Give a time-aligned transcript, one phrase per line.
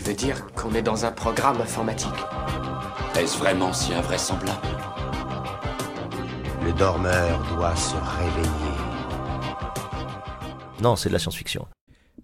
[0.00, 2.08] Tu veux dire qu'on est dans un programme informatique
[3.18, 4.66] Est-ce vraiment si invraisemblable?
[6.64, 8.78] Le dormeur doit se réveiller.
[10.80, 11.66] Non, c'est de la science-fiction.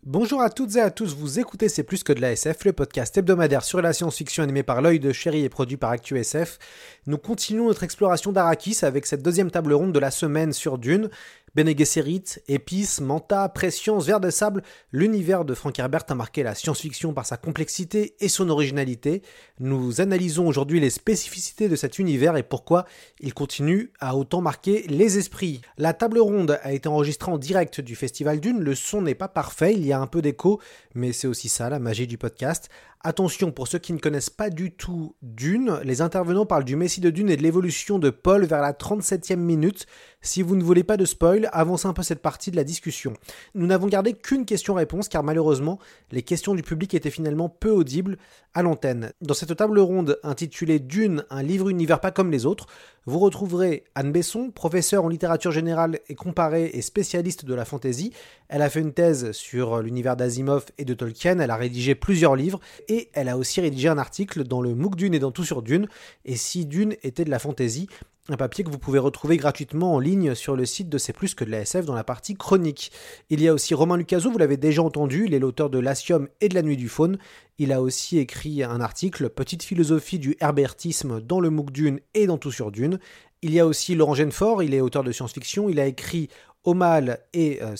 [0.08, 2.72] Bonjour à toutes et à tous, vous écoutez C'est plus que de la SF, le
[2.72, 6.58] podcast hebdomadaire sur la science-fiction animé par l'œil de chéri et produit par ActuSF.
[7.06, 11.10] Nous continuons notre exploration d'Arakis avec cette deuxième table ronde de la semaine sur Dune.
[11.56, 16.54] Bene Gesserit, épices, manta, prescience, verre de sable, l'univers de Frank Herbert a marqué la
[16.54, 19.22] science-fiction par sa complexité et son originalité.
[19.58, 22.84] Nous analysons aujourd'hui les spécificités de cet univers et pourquoi
[23.20, 25.62] il continue à autant marquer les esprits.
[25.78, 29.28] La table ronde a été enregistrée en direct du Festival Dune, le son n'est pas
[29.28, 30.60] parfait, il y a un peu d'écho,
[30.94, 32.68] mais c'est aussi ça la magie du podcast.
[33.08, 37.00] Attention, pour ceux qui ne connaissent pas du tout Dune, les intervenants parlent du Messie
[37.00, 39.86] de Dune et de l'évolution de Paul vers la 37e minute.
[40.22, 43.14] Si vous ne voulez pas de spoil, avancez un peu cette partie de la discussion.
[43.54, 45.78] Nous n'avons gardé qu'une question-réponse car malheureusement,
[46.10, 48.18] les questions du public étaient finalement peu audibles
[48.54, 49.12] à l'antenne.
[49.20, 52.66] Dans cette table ronde intitulée Dune, un livre univers pas comme les autres,
[53.04, 58.12] vous retrouverez Anne Besson, professeure en littérature générale et comparée et spécialiste de la fantasy.
[58.48, 62.36] Elle a fait une thèse sur l'univers d'Asimov et de Tolkien, elle a rédigé plusieurs
[62.36, 65.44] livres et elle a aussi rédigé un article dans le MOOC Dune et dans Tout
[65.44, 65.88] sur Dune.
[66.24, 67.88] Et si Dune était de la fantasy,
[68.28, 71.34] un papier que vous pouvez retrouver gratuitement en ligne sur le site de C'est plus
[71.34, 72.90] que de la SF dans la partie chronique.
[73.30, 76.28] Il y a aussi Romain Lucaso, vous l'avez déjà entendu, il est l'auteur de L'Asium
[76.40, 77.18] et de La Nuit du Faune.
[77.58, 82.26] Il a aussi écrit un article, Petite philosophie du herbertisme dans le MOOC Dune et
[82.26, 82.98] dans Tout sur Dune.
[83.42, 86.28] Il y a aussi Laurent Genefort, il est auteur de science-fiction, il a écrit
[86.66, 87.74] Omal et euh,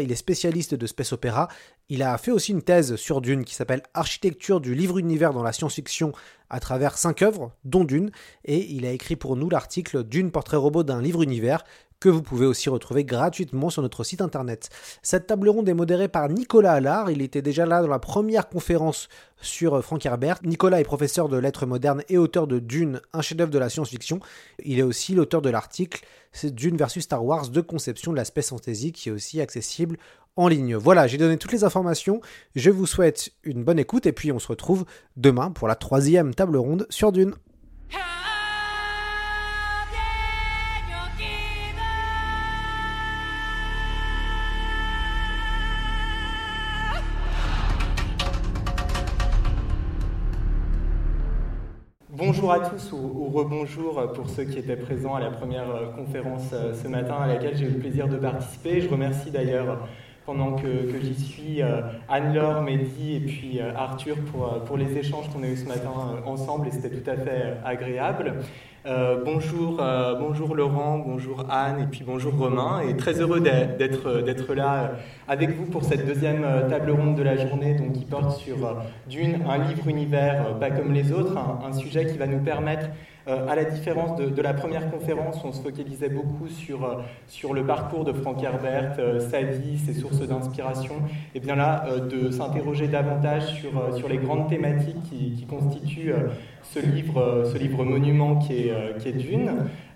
[0.00, 1.48] il est spécialiste de space opéra.
[1.88, 5.42] Il a fait aussi une thèse sur Dune qui s'appelle Architecture du livre univers dans
[5.42, 6.12] la science-fiction
[6.48, 8.10] à travers cinq œuvres, dont Dune,
[8.44, 11.64] et il a écrit pour nous l'article Dune portrait robot d'un livre univers
[12.00, 14.70] que vous pouvez aussi retrouver gratuitement sur notre site internet.
[15.02, 18.48] Cette table ronde est modérée par Nicolas Allard, il était déjà là dans la première
[18.48, 19.08] conférence
[19.42, 20.38] sur Frank Herbert.
[20.42, 24.20] Nicolas est professeur de lettres modernes et auteur de Dune, un chef-d'œuvre de la science-fiction.
[24.64, 26.04] Il est aussi l'auteur de l'article
[26.44, 29.98] Dune versus Star Wars de conception de l'aspect fantasy qui est aussi accessible
[30.36, 30.76] en ligne.
[30.76, 32.20] Voilà, j'ai donné toutes les informations.
[32.54, 34.84] Je vous souhaite une bonne écoute et puis on se retrouve
[35.16, 37.34] demain pour la troisième table ronde sur Dune.
[52.22, 56.50] Bonjour à tous ou, rebonjour pour ceux qui étaient présents à la première euh, conférence
[56.52, 58.82] euh, ce matin à laquelle j'ai eu le plaisir de participer.
[58.82, 59.88] Je remercie d'ailleurs
[60.26, 61.80] pendant que, j'y suis euh,
[62.10, 65.92] Anne-Laure, Mehdi et puis Arthur pour, pour les échanges qu'on a eus ce matin
[66.26, 68.34] ensemble et c'était tout à fait agréable.
[68.86, 72.80] Euh, bonjour, euh, bonjour Laurent, bonjour Anne et puis bonjour Romain.
[72.80, 74.88] Et très heureux d'être, d'être là euh,
[75.28, 78.56] avec vous pour cette deuxième table ronde de la journée donc, qui porte sur
[79.06, 82.86] Dune, un livre univers pas comme les autres, un, sujet qui va nous permettre
[83.48, 88.04] à la différence de, la première conférence, on se focalisait beaucoup sur, sur le parcours
[88.04, 90.94] de Frank Herbert, sa vie, ses sources d'inspiration,
[91.34, 96.14] et bien là, de s'interroger davantage sur, sur les grandes thématiques qui, qui constituent
[96.62, 99.50] ce livre, euh, ce livre monument qui est, euh, qui est Dune.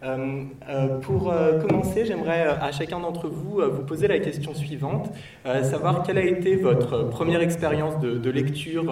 [0.04, 1.32] Euh, pour
[1.66, 5.10] commencer, j'aimerais à chacun d'entre vous vous poser la question suivante,
[5.62, 8.84] savoir quelle a été votre première expérience de, lecture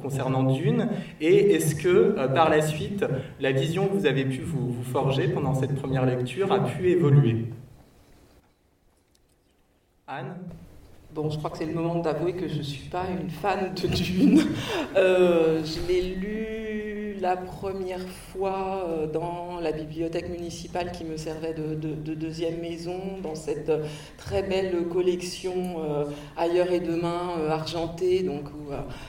[0.00, 0.88] concernant Dune
[1.20, 3.04] et est-ce que par la suite,
[3.40, 6.88] la vision que vous avez pu vous, vous forger pendant cette première lecture a pu
[6.88, 7.46] évoluer?
[10.06, 10.34] Anne?
[11.14, 13.72] Bon, je crois que c'est le moment d'avouer que je ne suis pas une fan
[13.74, 14.42] de Dune.
[14.96, 16.53] je l'ai lu
[17.24, 23.34] la première fois euh, dans la bibliothèque municipale qui me servait de, deuxième maison, dans
[23.34, 23.72] cette
[24.18, 26.04] très belle collection euh,
[26.36, 28.44] ailleurs et demain euh, argentée, donc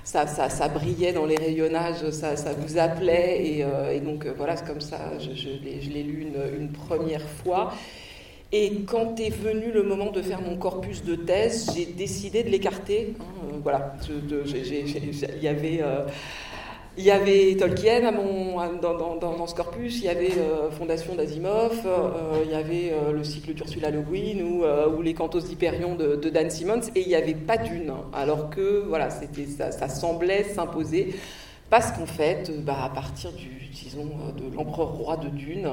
[0.06, 0.26] ça,
[0.70, 6.22] brillait dans les rayonnages, ça, vous appelait, et, donc voilà, comme ça, je, l'ai lu
[6.22, 7.74] une, une, première fois.
[8.54, 12.50] Et quand est venu le moment de faire mon corpus de thèse, j'ai décidé de
[12.50, 13.14] l'écarter.
[13.20, 15.82] Hein, voilà, il y avait
[16.98, 18.10] Il y avait Tolkien
[18.82, 19.46] dans, dans,
[19.78, 24.00] il y avait euh, Fondation d'Asimov, euh, il y avait euh, le cycle d'Ursula Le
[24.00, 28.50] Guin ou, les Cantos d'Hyperion de, Dan Simmons, et il n'y avait pas d'une, alors
[28.50, 31.16] que voilà, c'était, ça, semblait s'imposer.
[31.70, 34.06] Parce qu'en fait, bah, à partir du, disons,
[34.38, 35.68] de l'empereur roi de Dune,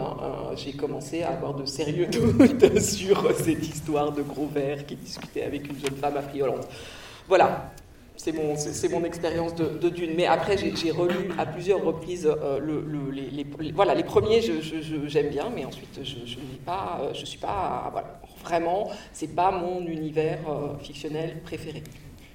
[0.57, 5.45] j'ai commencé à avoir de sérieux doutes sur cette histoire de gros verre qui discutait
[5.45, 6.67] avec une jeune femme affriolante.
[7.29, 7.71] Voilà,
[8.23, 10.13] c'est mon, c'est, mon expérience de, Dune.
[10.17, 15.51] Mais après, j'ai, relu à plusieurs reprises euh, le, les, voilà, les premiers, j'aime bien,
[15.53, 20.39] mais ensuite, je ne pas, euh, je suis pas, voilà, vraiment, c'est pas mon univers
[20.49, 21.83] euh, fictionnel préféré.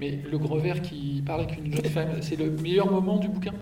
[0.01, 3.29] Mais le gros verre qui parle avec une jeune femme, c'est le meilleur moment du
[3.29, 3.53] bouquin?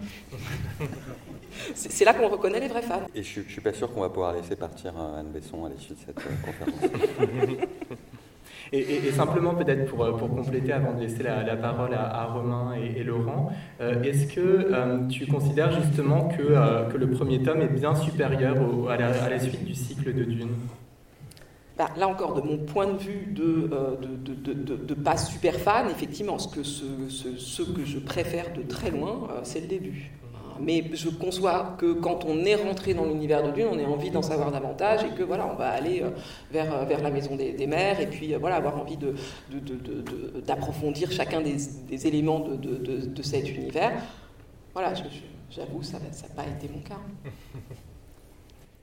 [1.73, 3.07] C'est là qu'on reconnaît les vrais fans.
[3.15, 5.93] Et je ne suis pas sûr qu'on va pouvoir laisser partir Anne Besson à l'issue
[5.93, 6.91] de cette conférence.
[8.77, 13.51] Et, simplement peut-être pour, pour, compléter avant de laisser la, parole à, Romain et, Laurent,
[13.79, 18.55] euh, est-ce que euh, tu considères justement que, euh, le premier tome est bien supérieur
[18.89, 20.49] à, la, suite du cycle de Dune?
[21.77, 27.85] Bah, là encore, de mon point de vue de, pas super fan, effectivement, ce que
[27.85, 30.11] je préfère de très loin, c'est le début.
[30.59, 34.09] Mais je conçois que quand on est rentré dans l'univers de Dune, on a envie
[34.09, 36.11] d'en savoir davantage et que voilà, on va aller euh,
[36.51, 38.97] vers, euh, vers la maison des, mers et puis euh, voilà, avoir envie
[40.45, 43.93] d'approfondir de, de, chacun des, éléments de, cet univers.
[44.73, 44.93] Voilà,
[45.49, 46.99] j'avoue, ça n'a pas été mon cas.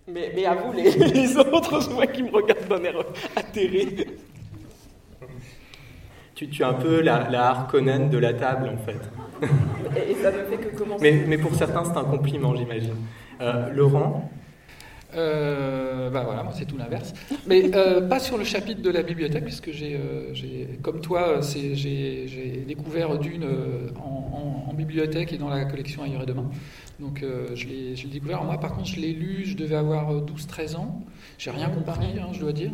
[0.09, 2.99] Mais, mais à vous, les, autres, je vois qui me regardent d'un air
[3.37, 4.09] atterré.
[6.43, 8.99] Tu, tu es un peu la, la Harkonnen de la table, en fait.
[10.11, 11.03] Et, ça ne fait que commencer.
[11.03, 12.97] Mais, mais pour certains, c'est un compliment, j'imagine.
[13.41, 14.29] Euh, Laurent
[15.15, 17.13] euh, bah voilà, moi c'est tout l'inverse.
[17.47, 20.01] Mais euh, pas sur le chapitre de la bibliothèque, puisque j'ai,
[20.81, 23.45] comme toi, j'ai, découvert Dune
[24.03, 26.49] en, en, bibliothèque et dans la collection Ailleurs et Demain.
[26.99, 27.23] Donc
[27.55, 28.43] je, l'ai, découvert.
[28.43, 31.03] Moi, par contre, je l'ai lu, je devais avoir 12-13 ans.
[31.37, 32.73] J'ai rien compris, hein, je dois dire.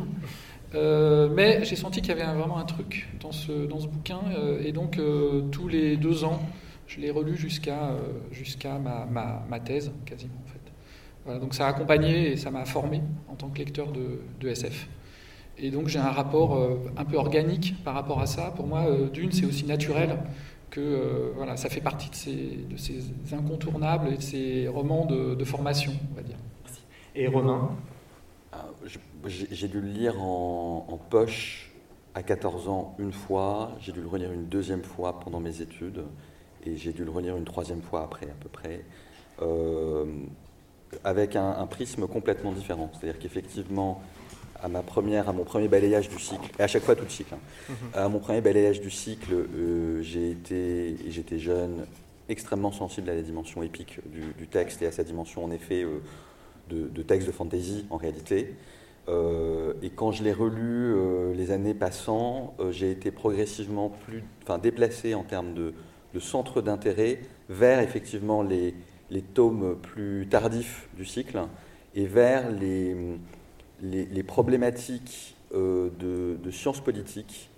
[0.75, 4.21] Euh, mais j'ai senti qu'il y avait vraiment un truc dans ce, dans ce bouquin,
[4.37, 6.41] euh, et donc euh, tous les deux ans,
[6.87, 7.93] je l'ai relu jusqu'à
[8.33, 10.61] jusqu'à ma, ma, ma, thèse, quasiment en fait.
[11.25, 14.49] Voilà, donc ça a accompagné et ça m'a formé en tant que lecteur de, de
[14.49, 14.89] SF.
[15.59, 16.59] Et donc j'ai un rapport
[16.97, 18.53] un peu organique par rapport à ça.
[18.57, 20.19] Pour moi, d'une, c'est aussi naturel
[20.71, 25.35] que voilà, ça fait partie de ces, de ces incontournables et de ces romans de,
[25.35, 26.39] de formation, on va dire.
[27.15, 27.77] Et Romain?
[29.27, 31.71] J'ai dû le lire en, poche
[32.15, 36.05] à 14 ans une fois, j'ai dû le relire une deuxième fois pendant mes études,
[36.65, 38.85] et j'ai dû le relire une troisième fois après à peu près,
[39.43, 40.05] euh,
[41.05, 42.91] avec un, prisme complètement différent.
[42.93, 44.03] C'est-à-dire qu'effectivement,
[44.61, 47.11] à ma première, à mon premier balayage du cycle, et à chaque fois tout le
[47.11, 47.39] cycle, hein,
[47.69, 47.77] mhm.
[47.95, 51.87] à mon premier balayage du cycle, euh, j'ai été, et j'étais jeune,
[52.29, 56.03] extrêmement sensible à la dimension épique du, texte et à sa dimension en effet euh,
[56.69, 58.55] de, de, texte de fantasy en réalité.
[59.09, 64.23] Euh, et quand je l'ai relu euh, les années passant, euh, j'ai été progressivement plus,
[64.43, 65.73] enfin, déplacé en termes de,
[66.21, 68.75] centre d'intérêt vers effectivement les,
[69.09, 71.39] les, tomes plus tardifs du cycle
[71.95, 72.97] et vers les,
[73.81, 77.51] les, problématiques de, sciences politiques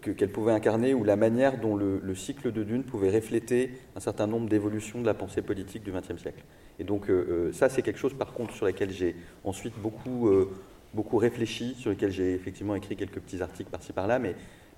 [0.00, 4.00] qu'elle pouvait incarner ou la manière dont le, le, cycle de Dune pouvait refléter un
[4.00, 6.42] certain nombre d'évolutions de la pensée politique du XXe siècle.
[6.78, 10.28] Et donc euh, euh, ça, c'est quelque chose par contre sur lequel j'ai ensuite beaucoup,
[10.28, 10.50] euh,
[10.92, 14.34] beaucoup réfléchi, sur lequel j'ai effectivement écrit quelques petits articles par-ci par-là, mais,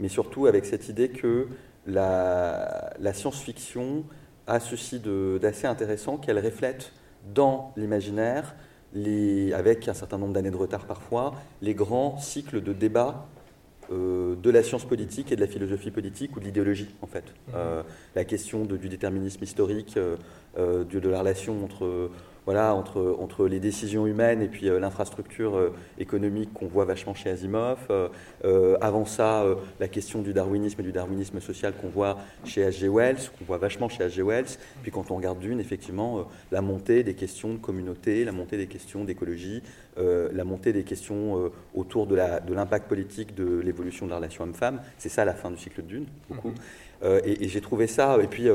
[0.09, 1.49] surtout avec cette idée que
[1.87, 4.05] la, la science-fiction
[4.47, 5.01] a ceci
[5.41, 6.93] d'assez intéressant qu'elle reflète
[7.35, 8.55] dans l'imaginaire,
[9.55, 12.73] avec un certain nombre d'années de retard parfois, les grands cycles de
[13.89, 17.25] débat de la science politique et de la philosophie politique ou de l'idéologie, en fait.
[17.49, 17.53] Mmh.
[18.15, 19.99] la question du déterminisme historique,
[20.59, 22.11] euh, de la relation entre,
[22.47, 27.29] voilà, entre, les décisions humaines et puis euh, l'infrastructure euh, économique qu'on voit vachement chez
[27.29, 27.79] Asimov.
[28.81, 29.45] avant ça,
[29.81, 32.89] la question du darwinisme et du darwinisme social qu'on voit chez H.G.
[32.89, 34.23] Wells, qu'on voit vachement chez H.G.
[34.23, 34.59] Wells.
[34.83, 38.69] Puis quand on regarde Dune, effectivement, la montée des questions de communauté, la montée des
[38.69, 39.63] questions d'écologie,
[39.97, 44.81] la montée des questions autour de l'impact politique de l'évolution de la relation homme-femme.
[44.99, 46.51] C'est ça la fin du cycle de Dune, beaucoup.
[46.51, 46.86] Mm-hmm.
[47.03, 48.49] Et, et j'ai trouvé ça, et puis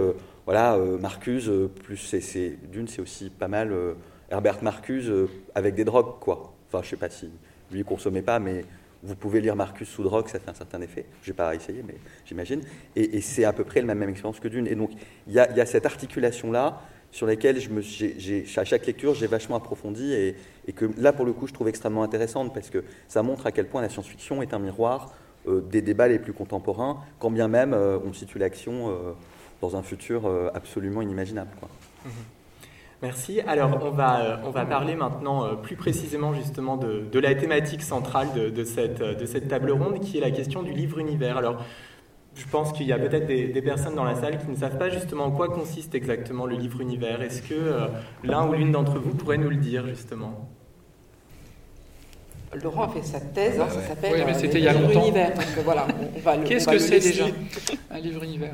[0.46, 3.94] voilà, euh, Marcuse, euh, plus c'est, d'une, c'est aussi pas mal euh,
[4.30, 5.12] Herbert Marcuse
[5.54, 6.54] avec des drogues, quoi.
[6.68, 7.30] Enfin, je sais pas si
[7.72, 8.66] lui consommait pas, mais
[9.04, 11.06] vous pouvez lire Marcus sous drogue, ça fait un certain effet.
[11.24, 11.96] Je n'ai pas essayé, mais
[12.26, 12.62] j'imagine.
[12.96, 14.68] Et, c'est à peu près la même, expérience que Dune.
[14.68, 14.92] Et donc,
[15.28, 16.82] il y, a, cette articulation-là
[17.12, 17.82] sur laquelle, je me,
[18.60, 20.36] à chaque lecture, j'ai vachement approfondi et,
[20.74, 23.68] que là, pour le coup, je trouve extrêmement intéressante parce que ça montre à quel
[23.68, 25.14] point la science-fiction est un miroir
[25.48, 28.94] des débats les plus contemporains, quand bien même on situe l'action
[29.62, 31.52] dans un futur euh, absolument inimaginable.
[32.04, 32.12] Mhm.
[33.02, 33.42] Merci.
[33.42, 37.34] Alors, on va, euh, on va parler maintenant euh, plus précisément justement de, de la
[37.34, 41.38] thématique centrale de, cette, de cette table ronde, qui est la question du livre-univers.
[41.38, 41.64] Alors,
[42.36, 44.90] je pense qu'il y a peut-être des, personnes dans la salle qui ne savent pas
[44.90, 47.22] justement en quoi consiste exactement le livre-univers.
[47.22, 47.88] Est-ce que euh,
[48.24, 50.48] l'un ou l'une d'entre vous pourrait nous le dire justement?
[52.62, 55.02] Laurent a fait sa thèse, hein, ça s'appelle oui, mais c'était il y a longtemps.
[55.04, 55.32] Univers.
[55.64, 55.88] voilà,
[56.46, 57.26] Qu'est-ce que c'est déjà
[57.90, 58.54] un livre univers?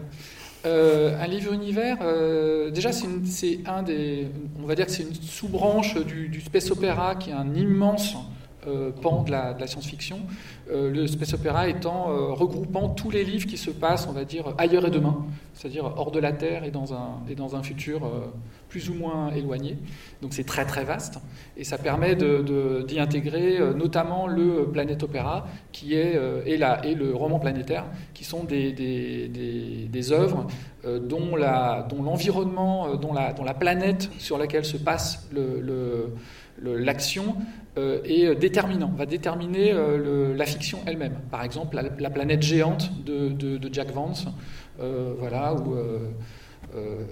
[0.65, 4.27] Euh, un livre univers, euh, déjà c'est un des,
[4.61, 8.15] on va dire que c'est une sous-branche du, du, space opéra qui est un immense
[8.15, 8.17] euh,
[9.01, 10.19] pan de la, science-fiction.
[10.71, 14.25] Euh, le space opéra étant euh, regroupant tous les livres qui se passent, on va
[14.25, 17.63] dire, ailleurs et demain, c'est-à-dire hors de la Terre et dans un, et dans un
[17.63, 18.01] futur
[18.69, 19.77] plus ou moins éloigné.
[20.21, 21.19] Donc c'est très très vaste
[21.55, 27.15] et ça permet d'y intégrer notamment le Planète Opéra qui est, et, la, et le
[27.15, 30.45] roman planétaire qui sont des, des, des, des œuvres
[30.85, 35.27] dont l'environnement, dont, dont, la, dont la planète sur laquelle se passe
[36.61, 37.41] l'action le,
[37.77, 41.19] est déterminant, va déterminer le, la fiction elle-même.
[41.29, 44.27] Par exemple, la, la, planète géante de, Jack Vance,
[44.79, 46.09] euh, voilà, euh,
[46.75, 47.03] euh,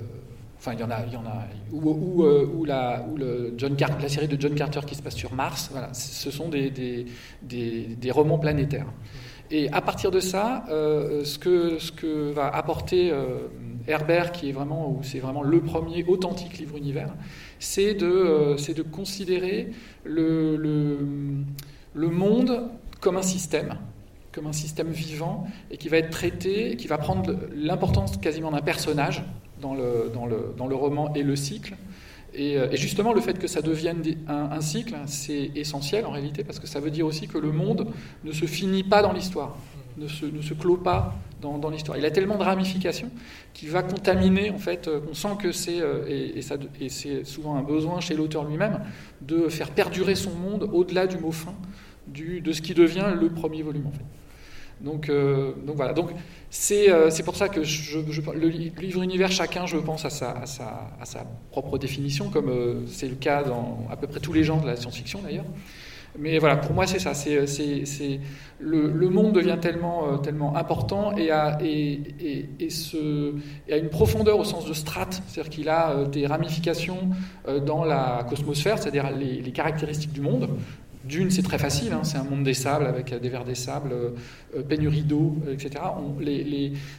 [0.58, 4.00] enfin, il y en a, il y en a, ou, la, ou le John Car
[4.00, 6.70] la série de John Carter qui se passe sur Mars, voilà, ce sont des,
[7.42, 8.88] des, romans planétaires.
[9.52, 13.48] Et à partir de ça, euh, ce, que, ce que va apporter euh,
[13.88, 17.14] Herbert, qui est vraiment, c'est vraiment le premier authentique livre univers,
[17.60, 19.72] c'est de, euh, de considérer
[20.04, 20.56] le,
[21.94, 23.76] le, monde comme un système,
[24.32, 28.62] comme un système vivant, et qui va être traité, qui va prendre l'importance quasiment d'un
[28.62, 29.24] personnage
[29.62, 31.76] dans le, dans, le, dans le roman et le cycle,
[32.38, 36.44] et, et, justement, le fait que ça devienne un, un cycle, c'est essentiel en réalité,
[36.44, 37.88] parce que ça veut dire aussi que le monde
[38.26, 39.56] ne se finit pas dans l'histoire,
[39.98, 41.16] ne se, ne se clôt pas
[41.54, 41.98] dans, l'histoire.
[41.98, 43.10] Il a tellement de ramifications
[43.54, 46.40] qui va contaminer, en fait, on sent que c'est, et,
[46.82, 48.80] et c'est souvent un besoin chez l'auteur lui-même,
[49.22, 51.54] de faire perdurer son monde au-delà du mot fin,
[52.08, 53.90] de ce qui devient le premier volume,
[55.10, 55.94] euh, donc voilà.
[55.94, 56.12] Donc
[56.50, 60.92] c'est euh, pour ça que le livre univers, chacun, je pense, à sa, à sa,
[61.00, 64.44] à sa propre définition, comme euh, c'est le cas dans à peu près tous les
[64.44, 65.46] genres de la science-fiction d'ailleurs.
[66.18, 67.14] Mais voilà, pour moi, c'est ça.
[67.14, 68.20] C'est, c'est,
[68.60, 71.58] le, monde devient tellement, euh, tellement important et a,
[73.70, 77.10] une profondeur au sens de strate, c'est-à-dire qu'il a euh, des ramifications
[77.48, 80.50] euh, dans la cosmosphère, c'est-à-dire les, caractéristiques du monde.
[81.08, 83.92] D'une, c'est très facile, hein, c'est un monde des sables avec des vers des sables,
[83.94, 85.84] euh, pénurie d'eau, etc.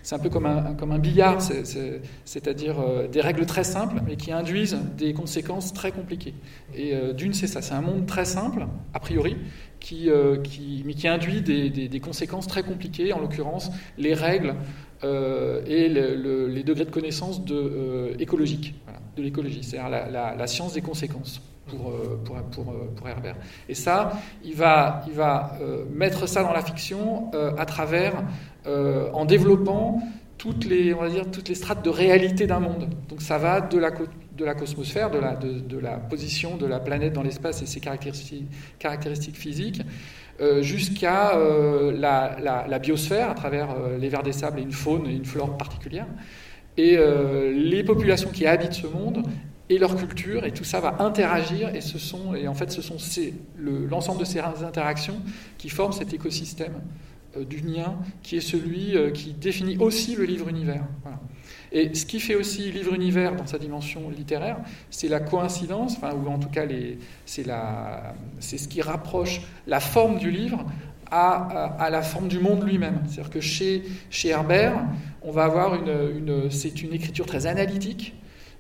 [0.03, 1.41] C'est un peu comme un, billard,
[2.25, 6.35] c'est-à-dire euh, des règles très simples, mais qui induisent des conséquences très compliquées.
[6.75, 11.43] Et euh, d'une, c'est ça, c'est un monde très simple, a priori, mais qui induit
[11.43, 14.55] des, conséquences très compliquées, en l'occurrence les règles
[15.03, 20.73] et le, le, les degrés de connaissance de, écologiques, voilà, de l'écologie, c'est-à-dire la science
[20.75, 21.93] des conséquences pour,
[22.25, 23.37] pour, pour, pour, Herbert.
[23.69, 24.13] Et ça,
[24.45, 28.23] il va, il va euh, mettre ça dans la fiction euh, à travers,
[28.67, 30.01] euh, en développant
[30.39, 32.89] toutes les, on va dire, toutes les strates de réalité d'un monde.
[33.09, 36.79] Donc ça va de la, de la cosmosphère, de la, de, la position de la
[36.79, 38.47] planète dans l'espace et ses caractéristiques,
[38.79, 39.83] caractéristiques physiques,
[40.41, 42.37] euh, jusqu'à euh, la,
[42.69, 45.57] la, biosphère, à travers euh, les vers des sables et une faune et une flore
[45.57, 46.07] particulière,
[46.77, 46.99] et
[47.55, 49.23] les populations qui habitent ce monde
[49.69, 52.83] et leur culture, et tout ça va interagir, et, ce sont, et en fait ce
[52.83, 52.99] sont
[53.59, 55.21] l'ensemble le, de ces interactions
[55.59, 56.75] qui forment cet écosystème
[57.37, 60.85] euh, du lien, qui est celui euh, qui définit aussi le livre-univers.
[61.73, 64.59] Et ce qui fait aussi livre-univers dans sa dimension littéraire,
[64.91, 66.65] c'est la coïncidence, enfin, ou en tout cas
[67.27, 67.45] c'est
[68.59, 70.65] ce qui rapproche la forme du livre
[71.11, 73.01] à, la forme du monde lui-même.
[73.07, 73.83] C'est-à-dire que chez,
[74.25, 74.85] Herbert,
[75.23, 78.15] on va avoir une c'est une écriture très analytique,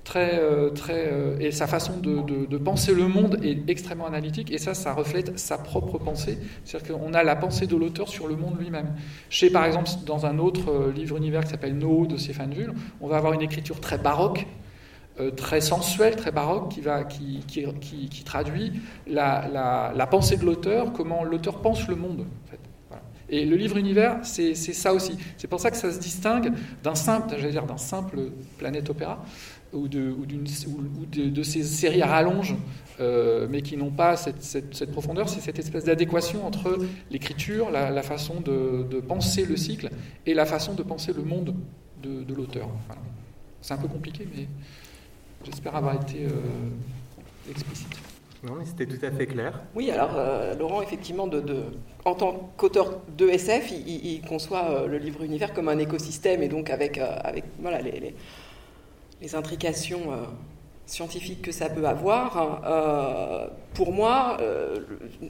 [0.06, 4.58] très, euh, très, euh, et sa façon de, penser le monde est extrêmement analytique, et
[4.58, 6.38] ça, ça reflète sa propre pensée.
[6.64, 8.94] C'est-à-dire qu'on a la pensée de l'auteur sur le monde lui-même.
[9.28, 12.72] Chez, par exemple, dans un autre euh, livre univers qui s'appelle No de Stéphane Vull,
[13.00, 14.46] on va avoir une écriture très baroque,
[15.34, 16.74] très sensuelle, très baroque,
[17.08, 18.74] qui, traduit
[19.06, 22.26] la, pensée de l'auteur, comment l'auteur pense le monde.
[23.28, 25.16] Et le livre univers, c'est ça aussi.
[25.36, 26.52] C'est pour ça que ça se distingue
[26.84, 29.24] d'un simple, j'allais dire, d'un simple planète opéra,
[29.72, 32.54] ou de, ou ou, ou de, de ces séries à rallonge,
[33.00, 36.78] euh, mais qui n'ont pas cette, cette, cette profondeur, c'est cette espèce d'adéquation entre
[37.10, 39.90] l'écriture, la, la, façon de, de, penser le cycle,
[40.24, 41.54] et la façon de penser le monde
[42.02, 42.68] de, de l'auteur.
[42.86, 43.02] Voilà.
[43.60, 44.46] C'est un peu compliqué, mais
[45.44, 47.96] j'espère avoir été euh, explicite.
[48.46, 49.60] Non, mais c'était tout à fait clair.
[49.74, 51.64] Oui, alors euh, Laurent, effectivement, de, de,
[52.04, 55.78] en tant qu'auteur de SF, il, il, il conçoit euh, le livre univers comme un
[55.78, 58.14] écosystème et donc avec, euh, avec voilà, les, les,
[59.20, 60.16] les intrications euh,
[60.86, 62.62] scientifiques que ça peut avoir.
[62.66, 64.78] Euh, pour moi, euh,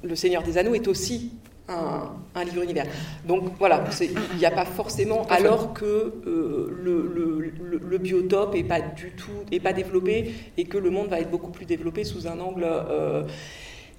[0.02, 1.32] le, Seigneur des Anneaux est aussi
[1.68, 2.86] un, un, livre univers.
[3.26, 8.62] Donc voilà, il n'y a pas forcément, alors que le, le, le, le, biotope n'est
[8.62, 12.04] pas du tout, est pas développé et que le monde va être beaucoup plus développé
[12.04, 12.66] sous un angle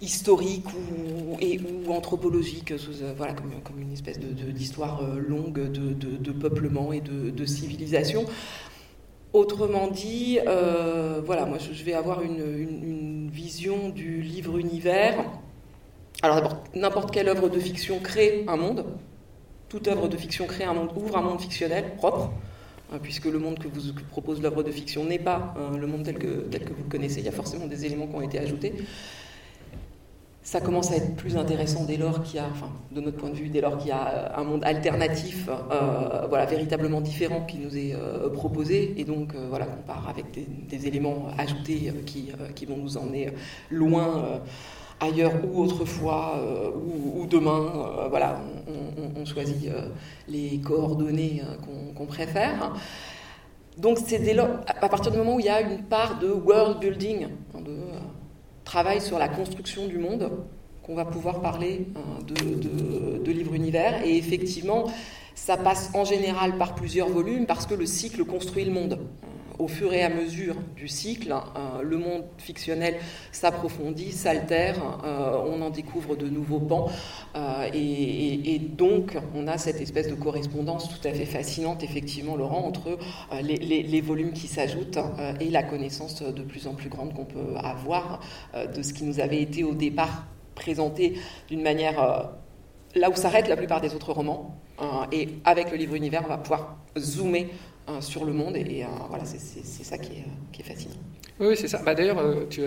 [0.02, 2.74] historique ou, et, ou anthropologique,
[3.18, 8.26] voilà, comme, comme, une espèce d'histoire de, de, longue de, de, peuplement et de, civilisation.
[9.38, 15.14] Autrement dit, euh, voilà, moi je vais avoir une, vision du livre univers
[16.24, 18.84] alors d'abord, n'importe quelle œuvre de fiction crée un monde.
[19.70, 22.32] Toute œuvre de fiction crée un monde, ouvre un monde fictionnel propre,
[22.92, 26.04] hein, puisque le monde que vous propose l'œuvre de fiction n'est pas hein, le monde
[26.04, 27.20] tel que vous le connaissez.
[27.20, 28.74] Il y a forcément des éléments qui ont été ajoutés.
[30.48, 33.30] Ça commence à être plus intéressant dès lors qu'il y a, enfin, de notre point
[33.30, 37.58] de vue, dès lors qu'il y a un monde alternatif, euh, voilà, véritablement différent qui
[37.58, 42.32] nous est euh, proposé, et donc euh, voilà, qu'on part avec des, éléments ajoutés qui,
[42.56, 43.34] qui, vont nous emmener
[43.70, 44.40] loin
[45.00, 46.72] ailleurs ou autrefois euh,
[47.16, 47.72] ou, demain.
[47.76, 48.42] Euh, voilà,
[49.16, 49.90] on, choisit euh,
[50.28, 51.42] les coordonnées
[51.96, 52.74] qu'on qu préfère.
[53.78, 56.30] Donc c'est dès lors, à partir du moment où il y a une part de
[56.30, 57.78] world building, de
[58.68, 60.30] travail sur la construction du monde,
[60.84, 61.88] qu'on va pouvoir parler
[62.28, 64.04] de, de, de livre univers.
[64.06, 64.86] Et effectivement,
[65.36, 69.00] ça passe en général par plusieurs volumes parce que le cycle construit le monde
[69.60, 72.96] au fur et à mesure du cycle, euh, le monde fictionnel
[73.32, 76.90] s'approfondit, s'altère, euh, on en découvre de nouveaux pans,
[77.36, 82.66] euh, et, donc on a cette espèce de correspondance tout à fait fascinante, effectivement, Laurent,
[82.66, 82.98] entre
[83.42, 85.00] les, les, volumes qui s'ajoutent
[85.40, 88.20] et la connaissance de plus en plus grande qu'on peut avoir
[88.76, 92.30] de ce qui nous avait été au départ présenté d'une manière
[92.96, 94.56] là où s'arrêtent la plupart des autres romans.
[95.12, 97.48] et avec le livre univers, on va pouvoir zoomer
[98.02, 98.56] sur le monde.
[98.56, 100.96] Et, voilà, c'est ça qui est, qui est, fascinant.
[101.40, 101.82] Oui, c'est ça.
[101.84, 102.62] Bah, D'ailleurs, euh, tu,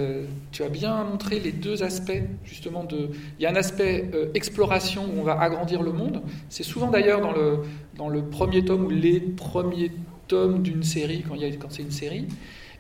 [0.53, 2.85] tu, as bien montré les deux aspects, justement.
[2.85, 3.11] De...
[3.39, 6.23] Il y a un aspect euh, exploration où on va agrandir le monde.
[6.49, 7.59] C'est souvent d'ailleurs dans le,
[7.97, 9.91] dans le premier tome ou les premiers
[10.29, 12.29] tomes d'une série, quand, quand c'est une série.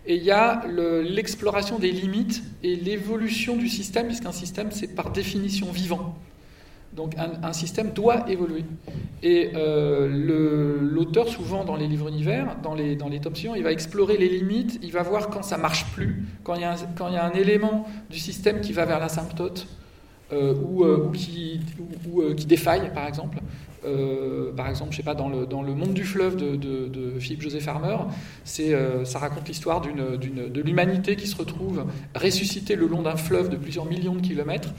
[0.06, 0.64] Et il y a
[1.02, 6.14] l'exploration le, des limites et l'évolution du système, puisqu'un système, c'est par définition vivant.
[6.92, 8.64] Donc un, système doit évoluer.
[9.22, 10.08] Et euh,
[10.92, 13.20] l'auteur, souvent dans les livres univers, dans les, dans les
[13.56, 16.64] il va explorer les limites, il va voir quand ça marche plus, quand il y
[16.64, 19.68] a un, quand il y a un élément du système qui va vers l'asymptote
[20.32, 21.60] euh, ou, euh, ou, qui,
[22.12, 23.38] ou, qui défaille, par exemple.
[24.56, 27.18] Par exemple, je sais pas, dans le, dans le monde du fleuve de, de, de
[27.18, 27.96] Philippe José Farmer,
[28.44, 33.86] ça raconte l'histoire de l'humanité qui se retrouve ressuscitée le long d'un fleuve de plusieurs
[33.86, 34.74] millions de kilomètres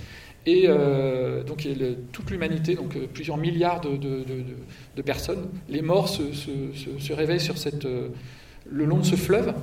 [0.45, 1.67] et euh, donc
[2.12, 8.10] toute l'humanité, donc euh, plusieurs milliards de, personnes, les morts se, réveillent sur euh,
[8.69, 9.54] le long de ce fleuve.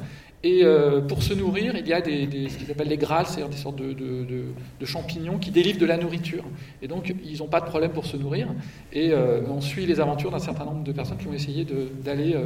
[0.44, 0.62] Et
[1.08, 4.84] pour se nourrir, il y a ce qu'ils appellent les grâles, c'est-à-dire des sortes de,
[4.84, 6.44] champignons qui délivrent de la nourriture.
[6.80, 8.46] Et donc, ils n'ont pas de problème pour se nourrir.
[8.92, 11.66] Et on suit les aventures d'un certain nombre de personnes qui ont essayé
[12.04, 12.36] d'aller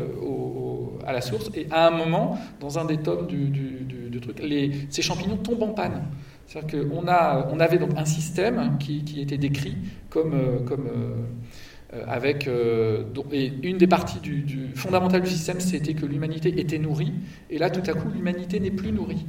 [1.07, 1.51] à la source.
[1.55, 4.43] Et à un moment, dans un des tomes du, truc,
[4.89, 6.03] ces champignons tombent en panne.
[6.53, 9.77] C'est-à-dire qu'on on avait donc un système qui, était décrit
[10.11, 15.95] comme, euh, comme euh, avec euh, et une des parties du, du, du système, c'était
[15.95, 17.13] que l'humanité était nourrie,
[17.49, 19.27] et là tout à coup l'humanité n'est plus nourrie.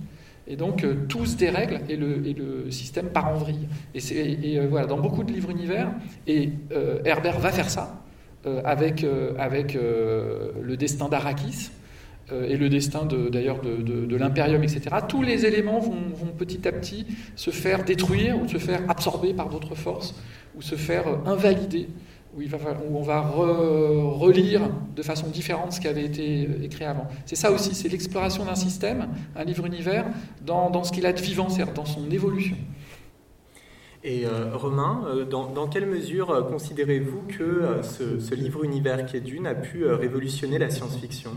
[0.47, 3.67] Et donc euh, tout se dérègle et le, système part en vrille.
[3.95, 5.91] Et, euh, voilà, dans beaucoup de livres univers,
[6.27, 7.99] et euh, Herbert va faire ça
[8.65, 11.71] avec le destin d'Arakis
[12.31, 14.81] et le destin d'ailleurs de, de, de, de l'impérium, etc.
[15.07, 17.05] Tous les éléments vont, vont, petit à petit
[17.35, 20.15] se faire détruire ou se faire absorber par d'autres forces
[20.55, 21.89] ou se faire invalider
[22.35, 24.61] où, il va, où on va re, relire
[24.95, 27.07] de façon différente ce qui avait été écrit avant.
[27.25, 30.05] C'est ça aussi, c'est l'exploration d'un système, un livre univers,
[30.41, 32.57] dans, dans ce qu'il a de vivant, c'est-à-dire dans son évolution.
[34.03, 38.65] Et euh, Romain, euh, dans, dans, quelle mesure euh, considérez-vous que euh, ce, ce, livre
[38.65, 41.31] univers qui est Dune a pu euh, révolutionner la science-fiction?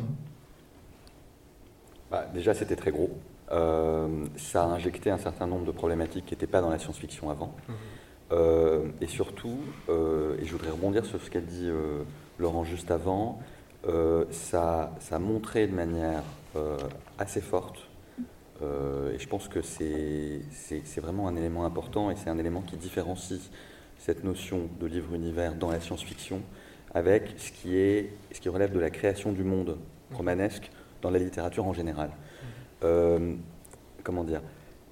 [2.11, 3.11] Bah, Déjà, c'était très gros.
[3.53, 7.31] Euh, ça a injecté un certain nombre de problématiques qui n'étaient pas dans la science-fiction
[7.31, 7.55] avant.
[7.69, 7.73] Mmh.
[8.33, 11.71] Euh, et surtout, euh, et je voudrais rebondir sur ce qu'a dit
[12.38, 13.40] Laurent juste avant,
[14.31, 16.25] ça, ça a montré de manière
[17.19, 17.87] assez forte,
[18.61, 20.40] et je pense que c'est
[21.01, 23.49] vraiment un élément important, et c'est un élément qui différencie
[23.99, 26.42] cette notion de livre-univers dans la science-fiction
[26.95, 29.79] avec ce qui, est, ce qui relève de la création du monde
[30.11, 30.16] mmh.
[30.16, 30.71] romanesque
[31.02, 32.11] dans la littérature en général.
[34.02, 34.42] comment dire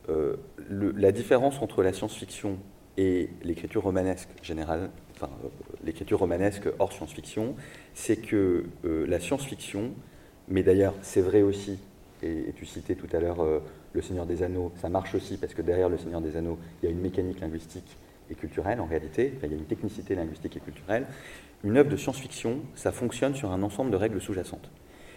[0.08, 0.36] euh,
[0.68, 2.58] la différence entre la science-fiction
[2.96, 5.48] et l'écriture romanesque générale, enfin euh,
[5.84, 7.54] l'écriture romanesque hors science-fiction,
[7.94, 9.92] c'est que euh, la science-fiction,
[10.48, 11.78] mais d'ailleurs c'est vrai aussi,
[12.22, 13.60] et, tu citais tout à l'heure euh,
[13.92, 16.86] Le Seigneur des Anneaux, ça marche aussi parce que derrière Le Seigneur des Anneaux, il
[16.86, 17.96] y a une mécanique linguistique
[18.30, 21.06] et culturelle en réalité, il y a une technicité linguistique et culturelle.
[21.64, 24.70] Une œuvre de science-fiction, ça fonctionne sur un ensemble de règles sous-jacentes.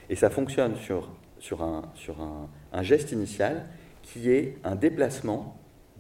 [0.10, 3.65] Et ça fonctionne sur, un, geste initial
[4.04, 5.58] qui est un déplacement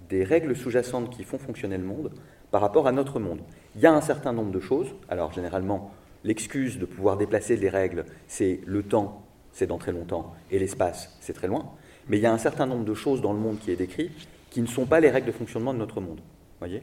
[0.09, 2.11] des règles sous-jacentes qui font fonctionner le monde
[2.51, 3.41] par rapport à notre monde.
[3.75, 4.95] Il y a un certain nombre de choses.
[5.09, 5.91] Alors généralement,
[6.23, 11.17] l'excuse de pouvoir déplacer les règles, c'est le temps, c'est dans très longtemps, et l'espace,
[11.19, 11.71] c'est très loin.
[12.07, 14.11] Mais il y a un certain nombre de choses dans le monde qui est décrit
[14.49, 16.21] qui ne sont pas les règles de fonctionnement de notre monde.
[16.59, 16.81] Voyez?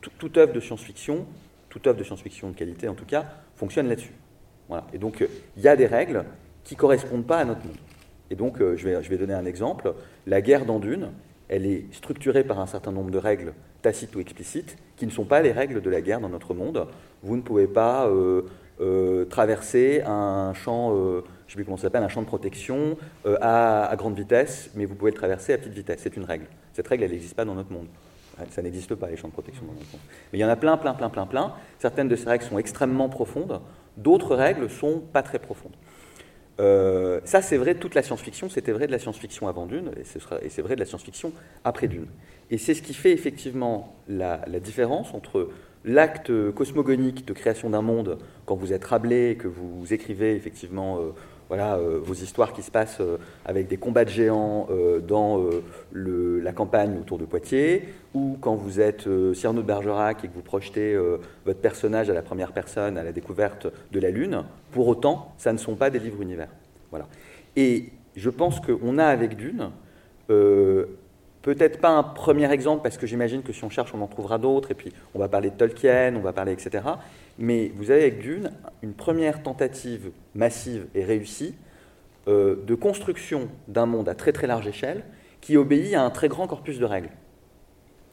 [0.00, 1.26] Toute œuvre de science-fiction,
[1.68, 4.14] toute œuvre de science-fiction de qualité en tout cas, fonctionne là-dessus.
[4.68, 4.86] Voilà.
[4.92, 5.24] Et donc,
[5.56, 6.24] il y a des règles
[6.64, 7.76] qui ne correspondent pas à notre monde.
[8.30, 9.94] Et donc, euh, je, vais, je vais donner un exemple.
[10.26, 11.10] La guerre d'Andune,
[11.48, 15.24] elle est structurée par un certain nombre de règles tacites ou explicites, qui ne sont
[15.24, 16.86] pas les règles de la guerre dans notre monde.
[17.22, 18.42] Vous ne pouvez pas euh,
[18.80, 20.94] euh, traverser un champ,
[21.46, 24.94] je sais plus comment s'appelle, un champ de protection à, à grande vitesse, mais vous
[24.94, 26.00] pouvez le traverser à petite vitesse.
[26.02, 26.46] C'est une règle.
[26.72, 27.86] Cette règle, elle n'existe pas dans notre monde.
[28.50, 30.00] Ça n'existe pas, les champs de protection dans notre monde.
[30.32, 31.54] Mais il y en a plein, plein, plein, plein, plein.
[31.78, 33.60] Certaines de ces règles sont extrêmement profondes,
[33.98, 35.76] d'autres règles sont pas très profondes.
[36.60, 39.92] Euh, ça, c'est vrai de toute la science-fiction, c'était vrai de la science-fiction avant Dune,
[39.96, 41.32] et c'est vrai de la science-fiction
[41.64, 42.08] après Dune.
[42.50, 45.50] Et c'est ce qui fait effectivement la, la différence entre
[45.84, 51.10] l'acte cosmogonique de création d'un monde, quand vous êtes Rabelais, que vous écrivez effectivement euh,
[51.48, 55.42] voilà, euh, vos histoires qui se passent euh, avec des combats de géants euh, dans
[55.92, 60.42] la campagne autour de Poitiers, ou quand vous êtes Cyrano de Bergerac et que vous
[60.42, 60.98] projetez
[61.44, 65.52] votre personnage à la première personne à la découverte de la Lune, pour autant, ça
[65.52, 66.48] ne sont pas des livres univers.
[66.90, 67.06] Voilà.
[67.56, 69.70] Et je pense qu'on a avec Dune,
[71.42, 74.38] peut-être pas un premier exemple, parce que j'imagine que si on cherche, on en trouvera
[74.38, 76.84] d'autres, et puis on va parler de Tolkien, on va parler, etc.
[77.38, 81.54] Mais vous avez avec Dune une première tentative massive et réussie
[82.26, 85.04] euh, de construction d'un monde à très très large échelle
[85.40, 87.10] qui obéit à un très grand corpus de règles.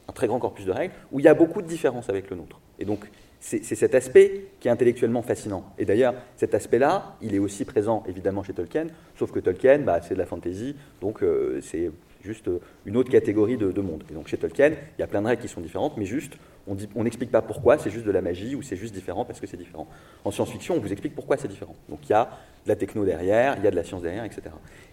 [0.08, 2.36] Un très grand corpus de règles où il y a beaucoup de différences avec le
[2.36, 2.62] nôtre.
[2.80, 3.10] Et donc,
[3.40, 5.66] c'est cet aspect qui est intellectuellement fascinant.
[5.78, 8.88] Et d'ailleurs, cet aspect-là, il est aussi présent évidemment chez Tolkien,
[9.20, 11.92] sauf que Tolkien, bah, c'est de la fantasy, donc euh, c'est
[12.26, 12.50] juste
[12.86, 14.04] une autre catégorie de, de monde.
[14.12, 16.34] Et donc chez Tolkien, il y a plein de règles qui sont différentes, mais juste,
[16.68, 19.48] on n'explique pas pourquoi, c'est juste de la magie ou c'est juste différent parce que
[19.48, 19.88] c'est différent.
[20.26, 21.76] En science-fiction, on vous explique pourquoi c'est différent.
[21.90, 22.26] Donc il y a
[22.66, 24.42] de la techno derrière, il y a de la science derrière, etc.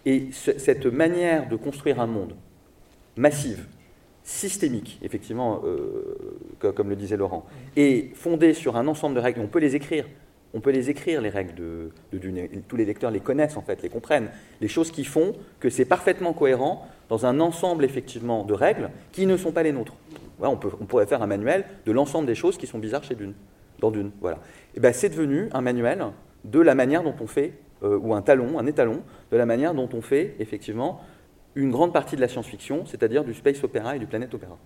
[0.05, 2.35] Et ce- cette manière de construire un monde
[3.17, 3.65] massive,
[4.23, 6.15] systémique, effectivement, euh,
[6.59, 9.75] co- comme le disait Laurent, et fondée sur un ensemble de règles, on peut les
[9.75, 10.05] écrire.
[10.55, 12.37] On peut les écrire, les règles de, de.
[12.37, 14.29] Et Tous les lecteurs les connaissent, en fait, les comprennent.
[14.61, 19.27] Les choses qui font que c'est parfaitement cohérent dans un ensemble, effectivement, de règles qui
[19.27, 19.93] ne sont pas les nôtres.
[20.39, 23.03] Voilà, on, peut- on pourrait faire un manuel de l'ensemble des choses qui sont bizarres
[23.03, 23.35] chez Dune,
[23.79, 24.09] dans Dune.
[24.19, 24.39] Voilà.
[24.75, 26.03] Et ben, c'est devenu un manuel
[26.43, 29.75] de la manière dont on fait, euh, ou un talon, un étalon, de la manière
[29.75, 31.01] dont on fait, effectivement,
[31.53, 34.57] une grande partie de la science-fiction, c'est-à-dire du space opéra et du planète opéra.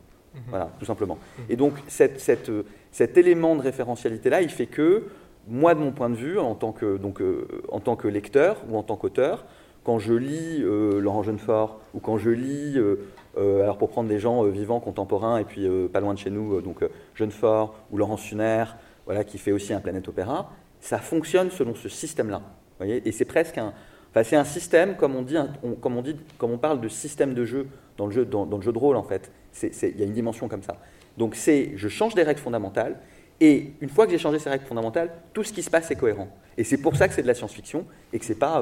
[0.48, 1.18] Voilà, tout simplement.
[1.50, 5.04] Et donc, cette- cette, euh, cet élément de référentialité-là, il fait que,
[5.50, 8.56] moi, de mon point de vue, en tant que, donc, euh, en tant que lecteur
[8.70, 9.44] ou en tant qu'auteur,
[9.88, 14.10] quand je lis euh, Laurent Jeunefort ou quand je lis, euh, euh, alors pour prendre
[14.10, 16.80] des gens vivants, contemporains, et puis pas loin de chez nous, donc
[17.16, 18.66] Jeunefort ou Laurent Suner,
[19.06, 22.42] voilà, qui fait aussi un planète opéra, ça fonctionne selon ce système-là.
[22.80, 23.72] voyez Et c'est presque un,
[24.10, 25.38] enfin, c'est un système, comme on dit,
[25.80, 28.62] comme on dit, comme on parle de système de jeu dans le jeu, dans, le
[28.62, 29.32] jeu de rôle en fait.
[29.64, 30.76] Il y a une dimension comme ça.
[31.18, 32.98] Donc c'est, je change des règles fondamentales,
[33.40, 35.96] et une fois que j'ai changé ces règles fondamentales, tout ce qui se passe est
[35.96, 36.28] cohérent.
[36.58, 38.62] Et c'est pour ça que c'est de la science-fiction et que c'est pas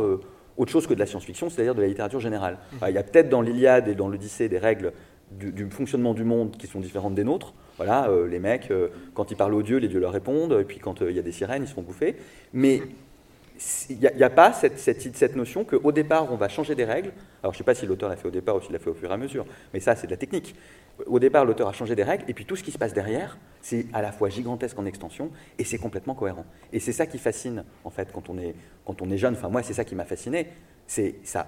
[0.57, 2.57] autre chose que de la science-fiction, c'est-à-dire de la littérature générale.
[2.75, 4.93] Enfin, il y a peut-être dans l'Iliade et dans l'Odyssée des règles
[5.31, 7.53] du, du fonctionnement du monde qui sont différentes des nôtres.
[7.77, 10.63] Voilà, euh, les mecs, euh, quand ils parlent aux dieux, les dieux leur répondent, et
[10.63, 12.15] puis quand euh, il y a des sirènes, ils se font bouffer.
[12.53, 12.81] Mais
[13.89, 17.11] il n'y a pas cette, cette, cette notion qu'au départ, on va changer des règles.
[17.41, 18.89] Alors, je ne sais pas si l'auteur l'a fait au départ ou s'il l'a fait
[18.89, 20.55] au fur et à mesure, mais ça, c'est de la technique.
[21.05, 23.37] Au départ, l'auteur a changé des règles, et puis tout ce qui se passe derrière,
[23.61, 26.45] c'est à la fois gigantesque en extension, et c'est complètement cohérent.
[26.71, 28.55] Et c'est ça qui fascine, en fait, quand on est,
[28.85, 29.33] quand on est jeune.
[29.33, 30.47] Enfin, moi, c'est ça qui m'a fasciné.
[30.87, 31.47] C'est ça,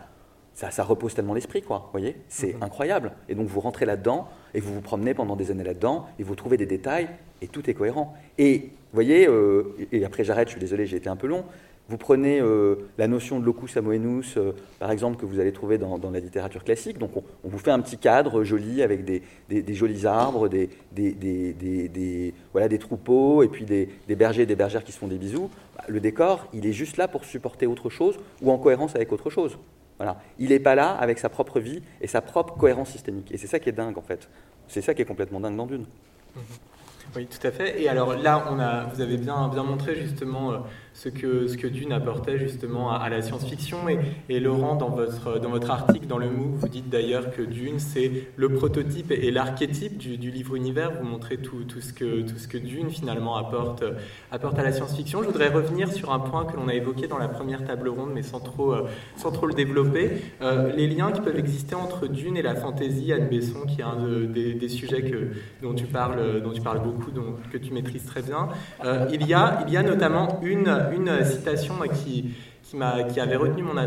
[0.54, 1.84] ça, ça repose tellement l'esprit, quoi.
[1.86, 3.14] Vous voyez C'est incroyable.
[3.30, 6.36] Et donc, vous rentrez là-dedans, et vous vous promenez pendant des années là-dedans, et vous
[6.36, 7.08] trouvez des détails,
[7.42, 8.16] et tout est cohérent.
[8.38, 11.46] Et, vous voyez, euh, et après, j'arrête, je suis désolé, j'ai été un peu long.
[11.90, 15.78] Vous prenez euh, la notion de locus amoenus, euh, par exemple, que vous allez trouver
[15.78, 16.98] dans, la littérature classique.
[16.98, 19.22] Donc, on, vous fait un petit cadre joli avec des,
[19.74, 20.70] jolis arbres, des,
[22.52, 25.50] voilà, des troupeaux, et puis des, bergers et des bergères qui se font des bisous.
[25.78, 29.14] Bah, le décor, il est juste là pour supporter autre chose ou en cohérence avec
[29.14, 29.58] autre chose.
[29.98, 30.20] Voilà.
[30.40, 33.32] Il n'est pas là avec sa propre vie et sa propre cohérence systémique.
[33.32, 34.28] Et c'est ça qui est dingue, en fait.
[34.68, 35.86] C'est ça qui est complètement dingue dans Dune.
[36.36, 36.42] Mhm.
[37.16, 37.82] Oui, tout à fait.
[37.82, 40.58] Et alors là, on a, vous avez bien, bien montré justement euh,
[40.98, 43.78] ce que, Dune apportait justement à, la science-fiction.
[44.30, 47.78] Et, Laurent, dans votre, dans votre article, dans le MOOC, vous dites d'ailleurs que Dune,
[47.78, 50.94] c'est le prototype et l'archétype du, livre-univers.
[51.00, 53.84] Vous montrez tout, tout, ce que, tout ce que Dune finalement apporte,
[54.32, 55.22] apporte à la science-fiction.
[55.22, 58.10] Je voudrais revenir sur un point que l'on a évoqué dans la première table ronde,
[58.16, 60.10] mais sans trop, euh, sans trop le développer.
[60.42, 63.84] Euh, les liens qui peuvent exister entre Dune et la fantaisie, Anne Besson, qui est
[63.84, 65.28] un des, sujets que,
[65.62, 67.12] dont, tu parles, dont tu parles beaucoup,
[67.52, 68.50] que tu maîtrises très bien.
[68.84, 72.36] Euh, il, y a, il y a notamment une une citation qui,
[73.20, 73.78] avait retenu mon,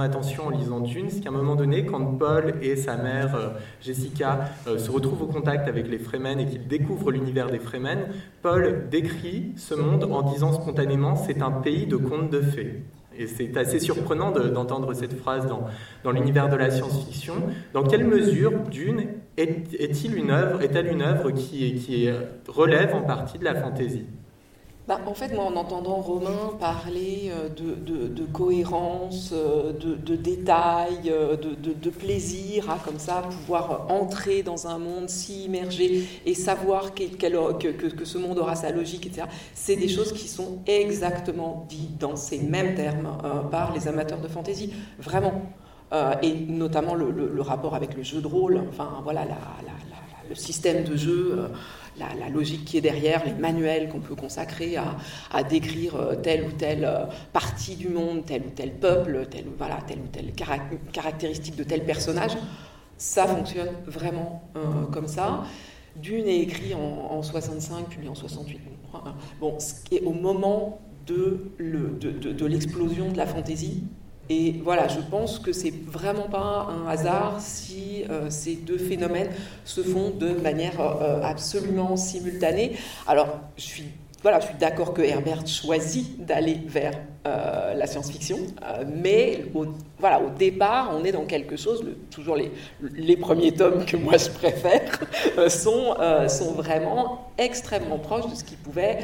[0.00, 3.48] attention en lisant Dune, c'est qu'à un moment donné, quand Paul et sa mère euh,
[3.80, 8.08] Jessica euh, se retrouvent au contact avec les Fremen et qu'ils découvrent l'univers des Fremen,
[8.42, 12.82] Paul décrit ce monde en disant spontanément c'est un pays de contes de fées.
[13.18, 15.64] Et c'est assez surprenant d'entendre cette phrase dans,
[16.04, 17.34] dans l'univers de la science-fiction.
[17.72, 19.06] Dans quelle mesure Dune
[19.38, 22.10] est-il une œuvre, est-elle une œuvre qui, qui
[22.46, 24.04] relève en partie de la fantaisie?
[24.88, 31.36] Bah, en fait, moi, en entendant Romain parler euh, de, cohérence, euh, de, détails, euh,
[31.36, 38.04] de, plaisir, à comme ça pouvoir entrer dans un monde, s'y immerger et savoir que,
[38.04, 42.38] ce monde aura sa logique, etc., c'est des choses qui sont exactement dites dans ces
[42.38, 43.18] mêmes termes
[43.50, 44.72] par les amateurs de fantaisie.
[45.00, 45.42] Vraiment.
[46.22, 49.24] et notamment le, rapport avec le jeu de rôle, enfin voilà,
[50.28, 51.48] le système de jeu
[51.98, 56.52] la, logique qui est derrière, les manuels qu'on peut consacrer à, décrire euh, telle ou
[56.52, 60.32] telle euh, partie du monde, tel ou tel peuple, telle, voilà, telle ou telle
[60.92, 62.32] caractéristique de tel personnage,
[62.98, 65.44] ça fonctionne vraiment euh, comme ça.
[65.96, 68.60] Dune est écrit en, 65, publié en 68.
[69.40, 73.84] Bon, ce qui est au moment de, de l'explosion de la fantaisie,
[74.28, 79.30] et voilà, je pense que c'est vraiment pas un hasard si euh, ces deux phénomènes
[79.64, 82.72] se font de manière euh, absolument simultanée.
[83.06, 83.84] Alors, je suis
[84.22, 86.94] voilà, je suis d'accord que Herbert choisit d'aller vers
[87.28, 88.38] euh, la science-fiction,
[89.00, 89.66] mais au,
[90.00, 92.50] voilà, au départ, on est dans quelque chose, toujours les,
[92.94, 94.98] les, premiers tomes que moi je préfère,
[95.48, 95.94] sont,
[96.28, 98.98] sont vraiment extrêmement proches de ce qui pouvait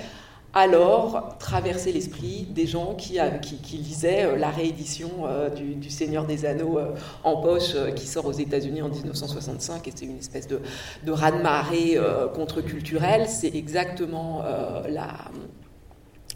[0.55, 3.19] alors traverser l'esprit des gens qui,
[3.63, 8.27] qui, lisaient euh, la réédition euh, du, Seigneur des Anneaux euh, en poche qui sort
[8.27, 10.61] aux États-Unis en 1965 et c'est une espèce de,
[11.05, 11.99] de raz-de-marée
[12.35, 13.29] contre-culturel.
[13.29, 14.43] C'est exactement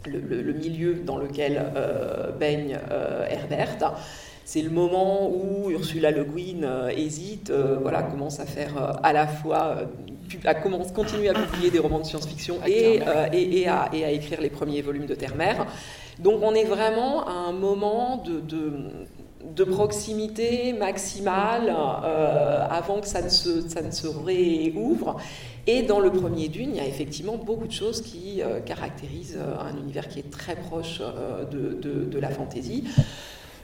[0.05, 1.71] le, milieu dans lequel
[2.39, 2.79] baigne
[3.29, 3.95] Herbert.
[4.49, 9.89] C'est le moment où Ursula Le Guin hésite, voilà, commence à faire à la fois
[10.45, 14.49] à commence, continuer à publier des romans de science-fiction et, euh, et, à, écrire les
[14.49, 15.65] premiers volumes de Terre-Mère.
[16.19, 23.21] Donc on est vraiment à un moment de, de, proximité maximale euh, avant que ça
[23.21, 25.17] ne, se, ça ne se réouvre.
[25.65, 29.37] Et dans le premier Dune, il y a effectivement beaucoup de choses qui euh, caractérisent
[29.59, 31.01] un univers qui est très proche
[31.51, 32.85] de, de, la fantaisie.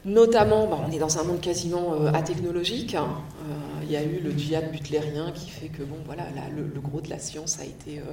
[0.05, 2.95] Notamment, bah, on est dans un monde quasiment euh, atechnologique.
[2.95, 3.07] Hein.
[3.47, 6.99] Euh, il y a eu le djihad butlérien qui fait que bon, voilà, le, gros
[6.99, 8.11] de la science a été, euh,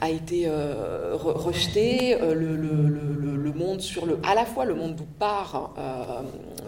[0.00, 2.16] a été rejeté.
[2.20, 5.72] Le, monde sur le, à la fois le monde d'où part,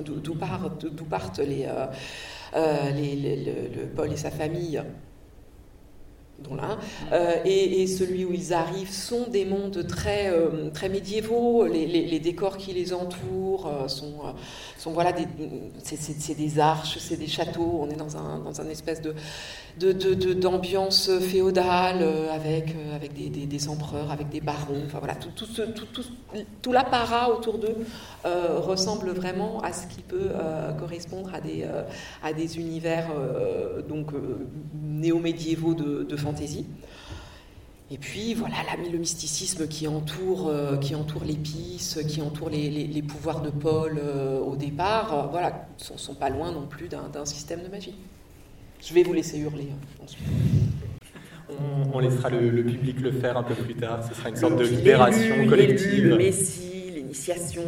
[0.04, 1.68] d'où partent les,
[2.94, 3.36] les,
[3.76, 4.82] le Paul et sa famille
[7.12, 11.66] euh, et, celui où ils arrivent sont des mondes très, euh, très médiévaux.
[11.66, 15.12] Les, décors qui les entourent euh, sont, voilà,
[15.82, 17.80] c'est des arches, c'est des châteaux.
[17.80, 19.14] On est dans un, dans un espèce de,
[20.34, 24.82] d'ambiance féodale avec, avec des, des, empereurs, avec des barons.
[24.86, 26.04] Enfin voilà, tout, tout, tout, tout,
[26.62, 27.76] tout l'apparat autour d'eux
[28.24, 30.30] ressemble vraiment à ce qui peut
[30.78, 31.66] correspondre à des,
[32.22, 33.08] à des univers
[33.88, 34.10] donc
[34.82, 36.66] néo-médiévaux de, de fantaisie.
[37.92, 38.56] Et puis voilà
[38.92, 44.38] le mysticisme qui entoure, euh, qui entoure l'épice, qui entoure les, pouvoirs de Paul euh,
[44.38, 47.96] au départ, euh, voilà, sont, sont pas loin non plus d'un système de magie.
[48.80, 49.68] Je vais vous laisser hurler
[50.02, 50.24] ensuite.
[51.92, 54.04] On, laissera le, public le faire un peu plus tard.
[54.08, 56.06] Ce sera une sorte de libération collective.
[56.06, 57.64] Le Messie, l'initiation,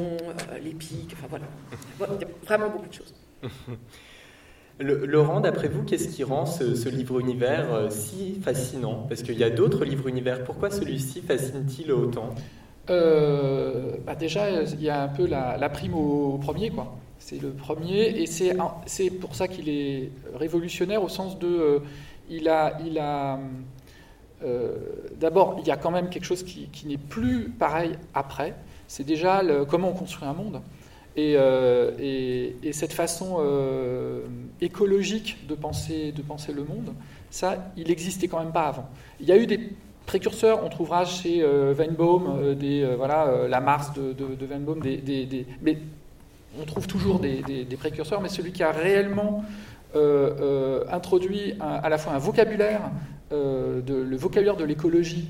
[0.62, 1.46] l'épique, enfin voilà.
[2.16, 3.12] Il y a vraiment beaucoup de choses.
[4.80, 9.06] Laurent, d'après vous, qu'est-ce qui rend ce, livre-univers euh, si fascinant?
[9.08, 10.44] Parce qu'il y a d'autres livres-univers.
[10.44, 12.30] Pourquoi celui-ci fascine-t-il autant?
[12.90, 16.96] Euh, bah Déjà, il y a un peu la, prime au, premier, quoi.
[17.18, 21.46] C'est le premier, et c'est pour ça qu'il est révolutionnaire au sens de...
[21.46, 21.78] Euh,
[22.28, 22.78] il a...
[22.84, 23.38] Il a
[25.20, 28.56] D'abord, il y a quand même quelque chose qui, n'est plus pareil après.
[28.88, 30.60] C'est déjà le, comment on construit un monde.
[31.16, 34.20] Et, euh, et, et cette façon euh,
[34.62, 36.94] écologique de penser, de penser le monde,
[37.30, 38.88] ça, il n'existait quand même pas avant.
[39.20, 39.60] Il y a eu des
[40.06, 42.54] précurseurs, on trouvera chez euh, Weinbaum,
[42.96, 45.78] voilà, la Mars de, de, Weinbaum, des, des- mais
[46.60, 47.42] on trouve toujours des,
[47.78, 49.44] précurseurs, mais celui qui a réellement
[50.90, 52.90] introduit à la fois un vocabulaire,
[53.30, 55.28] le vocabulaire de l'écologie,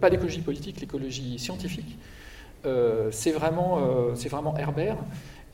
[0.00, 1.96] pas l'écologie politique, l'écologie scientifique,
[3.10, 4.96] c'est vraiment, euh, vraiment Herbert.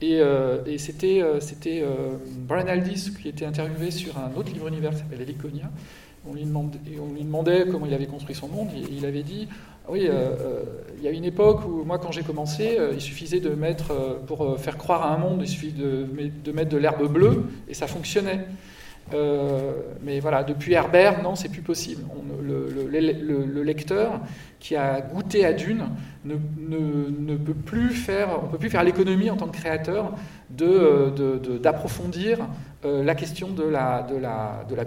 [0.03, 2.17] Et, euh, c'était, euh, euh,
[2.49, 5.71] Brian Aldiss qui était interviewé sur un autre livre univers qui s'appelle Heliconia.
[6.29, 8.69] On lui, demandait, comment il avait construit son monde.
[8.77, 9.49] Et il avait dit
[9.89, 10.63] Oui, euh, euh,
[10.99, 13.91] il y a une époque où, moi, quand j'ai commencé, euh, il suffisait de mettre,
[13.91, 16.07] euh, pour euh, faire croire à un monde, il suffit de,
[16.53, 18.41] mettre de l'herbe bleue et ça fonctionnait.
[19.15, 19.73] Euh,
[20.03, 22.05] mais voilà, depuis Herbert, non, c'est plus possible.
[22.11, 24.21] On- le, le- le- le lecteur
[24.63, 25.89] qui a goûté à Dune
[26.25, 28.29] ne, peut plus faire,
[28.85, 30.13] l'économie en tant que créateur
[30.61, 32.39] euh, d'approfondir
[32.85, 34.07] euh, la question de la,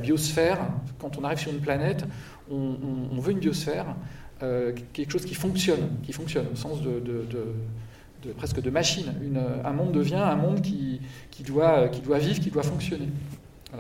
[0.02, 0.60] biosphère.
[1.00, 2.06] Quand on arrive sur une planète,
[2.50, 3.88] on, veut une biosphère,
[4.44, 7.02] euh, quelque chose qui fonctionne, qui fonctionne au sens de,
[8.38, 9.14] presque de machine.
[9.64, 11.02] Un monde devient un monde qui
[11.46, 13.10] doit vivre, qui doit fonctionner.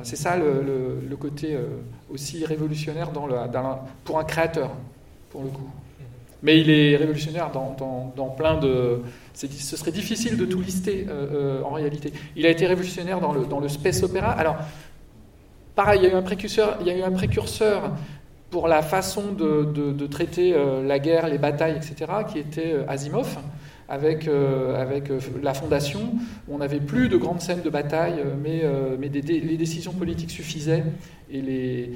[0.03, 1.65] C'est ça le, côté euh,
[2.11, 3.09] aussi révolutionnaire
[4.03, 4.71] pour un créateur,
[5.29, 5.69] pour le coup.
[6.43, 9.01] Mais il est révolutionnaire dans, plein de.
[9.33, 12.13] Ce serait difficile de tout lister euh, euh, en réalité.
[12.35, 14.31] Il a été révolutionnaire dans le, space opéra.
[14.31, 14.57] Alors,
[15.75, 17.91] pareil, il y a eu un précurseur, il y a eu un précurseur
[18.51, 20.55] pour la façon de, traiter
[20.85, 23.37] la guerre, les batailles, etc., qui était Asimov,
[23.87, 26.13] avec, euh, avec euh, la Fondation,
[26.49, 28.63] on n'avait plus de grandes scènes de bataille, euh, mais,
[28.99, 30.83] mais les décisions politiques suffisaient.
[31.31, 31.91] Et,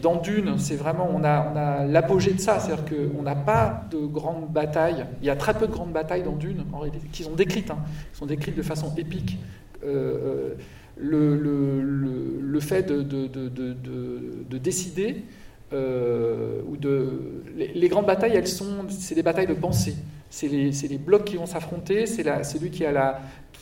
[0.00, 3.84] dans Dune, c'est vraiment, on a, on a l'apogée de ça, c'est-à-dire qu'on n'a pas
[3.90, 7.06] de grandes batailles, il y a très peu de grandes batailles dans Dune, en réalité,
[7.12, 7.78] qui sont décrites, hein,
[8.12, 9.38] sont décrites de façon épique.
[9.84, 10.56] Le,
[10.96, 15.24] le- le- fait de, de- de- de- de- de décider,
[15.72, 19.96] ou de, les, les grandes batailles, elles sont, c'est des batailles de pensée.
[20.32, 23.20] C'est les, blocs qui vont s'affronter, c'est celui qui a,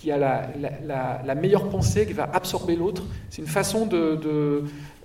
[0.08, 3.02] la, meilleure pensée, qui va absorber l'autre.
[3.28, 4.20] C'est une façon de...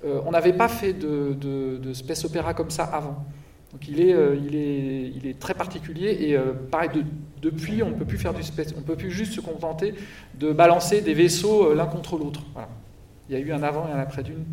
[0.06, 3.26] euh, on n'avait pas fait de, de, space opéra comme ça avant.
[3.72, 4.38] Donc il est, euh,
[5.40, 7.04] très particulier et euh, pareil, de-
[7.42, 9.96] depuis on ne peut plus faire du space, on ne peut plus juste se contenter
[10.36, 12.44] de balancer des vaisseaux l'un contre l'autre.
[13.28, 14.46] Il y a eu un avant et un après d'une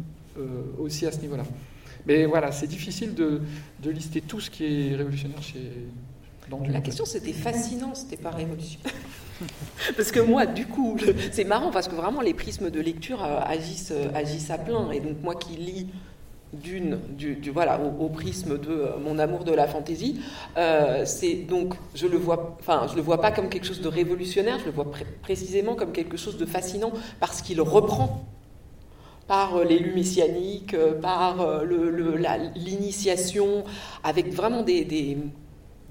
[0.79, 1.45] aussi à ce niveau-là.
[2.07, 3.43] Mais voilà, c'est difficile de
[3.85, 5.61] lister tout ce qui est révolutionnaire chez,
[6.69, 8.93] La question c'était fascinant, c'était pas révolutionnaire.
[9.97, 10.97] parce que moi, du coup,
[11.33, 14.91] c'est marrant parce que vraiment les prismes de lecture euh, agissent, euh, agissent à plein.
[14.91, 15.87] Et donc moi qui lis
[16.53, 17.39] d'une, du,
[17.99, 20.21] au, prisme de euh, mon amour de la fantaisie,
[21.05, 24.59] c'est donc je le vois, enfin je le vois pas comme quelque chose de révolutionnaire,
[24.59, 28.27] je le vois pré- précisément comme quelque chose de fascinant parce qu'il reprend
[29.27, 31.65] par l'élu messianique, euh, par
[32.55, 33.65] l'initiation,
[34.05, 34.85] avec vraiment des-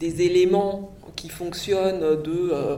[0.02, 2.78] des éléments qui fonctionnent de euh,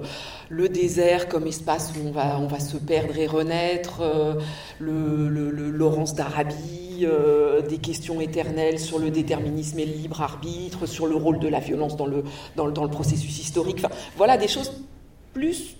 [0.50, 4.34] le désert comme espace où on va, on va se perdre et renaître, euh,
[4.80, 10.86] le, le- Laurence d'Arabie, euh, des questions éternelles sur le déterminisme et le libre arbitre,
[10.86, 12.24] sur le rôle de la violence dans le,
[12.56, 13.78] dans le, dans le processus historique.
[13.80, 14.72] Enfin, voilà des choses
[15.34, 15.76] plus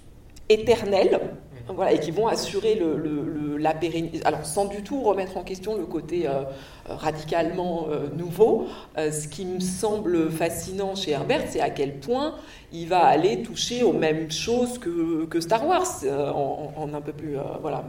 [0.50, 1.20] éternelles
[1.68, 4.20] voilà, et qui vont assurer le, le- le- la pérennité.
[4.26, 6.44] Alors, sans du tout remettre en question le côté euh,
[6.88, 12.36] radicalement euh, nouveau, euh, ce qui me semble fascinant chez Herbert, c'est à quel point
[12.72, 17.14] il va aller toucher aux mêmes choses que, que Star Wars, euh, en, un peu
[17.14, 17.38] plus.
[17.38, 17.84] euh, voilà.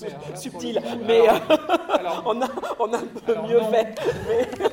[0.00, 1.56] là, subtil, mais alors- euh,
[1.98, 3.70] alors- on, a, on a un peu Alors, mieux non.
[3.70, 3.94] fait.
[4.28, 4.66] mais-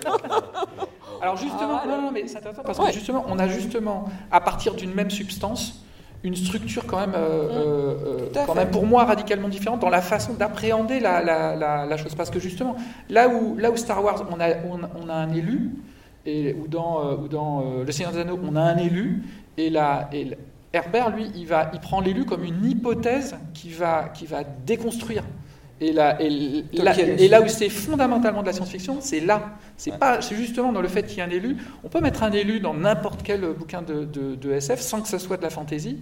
[1.22, 2.88] Alors justement, Ah, non, non, mais intéressant parce Ouais.
[2.88, 5.84] que justement, on a justement, à partir d'une même substance,
[6.24, 10.02] une structure quand même, euh, euh, euh, quand même pour moi radicalement différente dans la
[10.02, 12.14] façon d'appréhender la, la- la- la chose.
[12.16, 12.76] Parce que justement,
[13.10, 15.72] là où, là où Star Wars, on a, on, on a un élu,
[16.26, 19.24] et, ou dans, euh, ou dans euh, Le Seigneur des Anneaux, on a un élu,
[19.58, 20.32] et, la, et
[20.74, 25.24] Herbert, lui, il, va, il prend l'élu comme une hypothèse qui va, qui va déconstruire.
[25.84, 26.30] Et là, et,
[26.74, 29.58] là, Tolkien et là où c'est fondamentalement de la science-fiction, c'est là.
[29.78, 31.58] C'est pas, c'est justement dans le fait qu'il y a un élu.
[31.84, 35.08] On peut mettre un élu dans n'importe quel bouquin de, de- de SF sans que
[35.08, 35.98] ce soit de la fantaisie,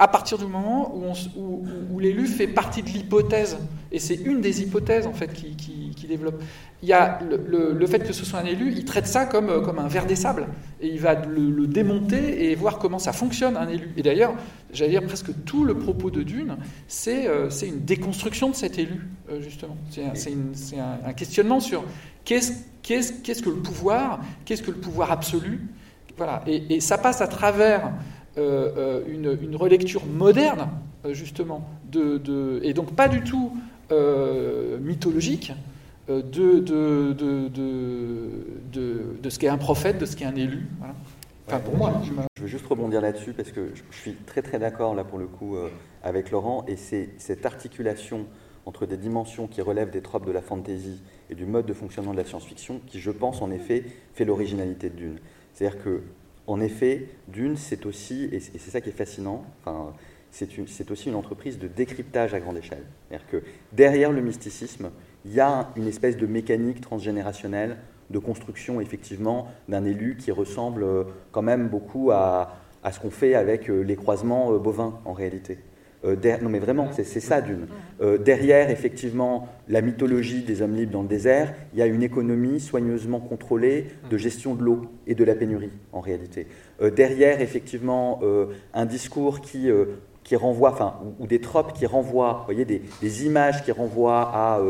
[0.00, 0.94] à partir du moment
[1.36, 3.58] où, l'élu fait partie de l'hypothèse.
[3.92, 6.42] Et c'est une des hypothèses en fait qui, développe.
[6.82, 9.78] Il y a le, fait que ce soit un élu, il traite ça comme, euh,
[9.78, 10.46] un verre des sables.
[10.80, 13.90] Et il va le, démonter et voir comment ça fonctionne un élu.
[13.98, 14.34] Et d'ailleurs,
[14.72, 16.56] j'allais dire presque tout le propos de Dune,
[16.88, 19.76] c'est euh, une déconstruction de cet élu, euh, justement.
[19.90, 21.84] C'est un, questionnement sur
[22.24, 22.52] qu'est-ce
[23.42, 25.60] que le pouvoir, qu'est-ce que le pouvoir absolu?
[26.16, 26.42] Voilà.
[26.46, 27.92] Et ça passe à travers
[29.08, 30.68] une, une, relecture moderne,
[31.10, 33.52] justement, de, de, et donc pas du tout
[34.80, 35.52] mythologique,
[36.08, 37.12] de, de,
[38.72, 40.66] de, ce qu'est un prophète, de ce qu'est un élu.
[41.46, 42.00] Enfin, pour moi.
[42.36, 45.26] Je veux juste rebondir là-dessus parce que je suis très très d'accord là pour le
[45.26, 45.56] coup
[46.02, 48.26] avec Laurent et c'est cette articulation
[48.66, 52.12] entre des dimensions qui relèvent des tropes de la fantasy et du mode de fonctionnement
[52.12, 53.84] de la science-fiction qui, je pense, en effet,
[54.14, 55.18] fait l'originalité de Dune.
[55.52, 56.02] C'est-à-dire que,
[56.50, 59.92] en effet, Dune, c'est aussi, et c'est ça qui est fascinant, enfin,
[60.30, 62.84] c'est aussi une entreprise de décryptage à grande échelle.
[63.08, 63.42] C'est-à-dire que
[63.72, 64.90] derrière le mysticisme,
[65.24, 67.76] il y a une espèce de mécanique transgénérationnelle
[68.10, 73.10] de construction, effectivement, d'un élu qui ressemble euh, quand même beaucoup à, à ce qu'on
[73.10, 75.58] fait avec euh, les croisements euh, bovins, en réalité.
[76.04, 77.66] Euh, non mais vraiment, c'est ça d'une.
[78.00, 82.02] Euh, derrière, effectivement, la mythologie des hommes libres dans le désert, il y a une
[82.02, 86.46] économie soigneusement contrôlée de gestion de l'eau et de la pénurie, en réalité.
[86.80, 88.20] Euh, derrière, effectivement,
[88.74, 89.68] un discours qui,
[90.24, 94.60] qui renvoie, enfin, ou, des tropes qui renvoient, vous voyez, des, images qui renvoient à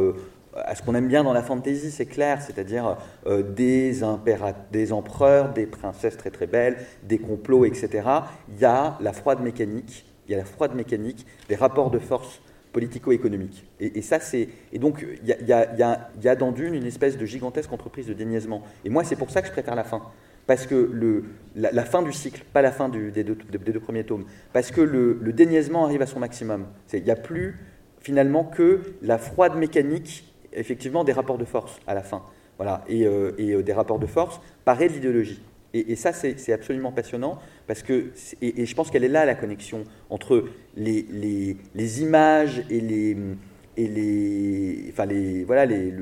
[0.52, 4.00] à ce qu'on aime bien dans la fantasy, c'est clair, c'est-à-dire des,
[4.72, 8.02] des empereurs, des princesses très très belles, des complots, etc.
[8.48, 11.98] Il y a la froide mécanique il y a la froide mécanique des rapports de
[11.98, 12.40] force
[12.72, 13.66] politico-économiques.
[13.80, 14.48] Et, ça, c'est.
[14.72, 18.62] Et donc, il y, a, dans Dune une espèce de gigantesque entreprise de déniaisement.
[18.84, 20.02] Et moi, c'est pour ça que je préfère la fin.
[20.46, 21.24] Parce que
[21.56, 24.24] la, fin du cycle, pas la fin des, deux, premiers tomes.
[24.52, 26.66] Parce que le, déniaisement arrive à son maximum.
[26.92, 27.58] Il n'y a plus,
[28.00, 32.22] finalement, que la froide mécanique, effectivement, des rapports de force à la fin.
[32.56, 32.84] Voilà.
[32.88, 35.42] Et, euh, euh, des rapports de force parés de l'idéologie.
[35.72, 38.10] Et, ça, c'est absolument passionnant, parce que,
[38.42, 40.44] et, je pense qu'elle est là la connexion entre
[40.76, 43.16] les, images et les,
[44.90, 45.92] enfin les, voilà, les,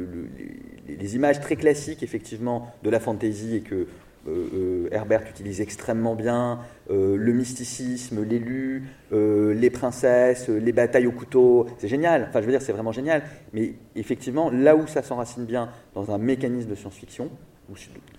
[0.88, 3.86] les, images très classiques, effectivement, de la fantaisie et que
[4.28, 6.60] euh, euh, Herbert utilise extrêmement bien,
[6.90, 12.52] euh, le mysticisme, l'élu, les princesses, les batailles au couteau, c'est génial, enfin je veux
[12.52, 16.74] dire c'est vraiment génial, mais effectivement là où ça s'enracine bien dans un mécanisme de
[16.74, 17.30] science-fiction,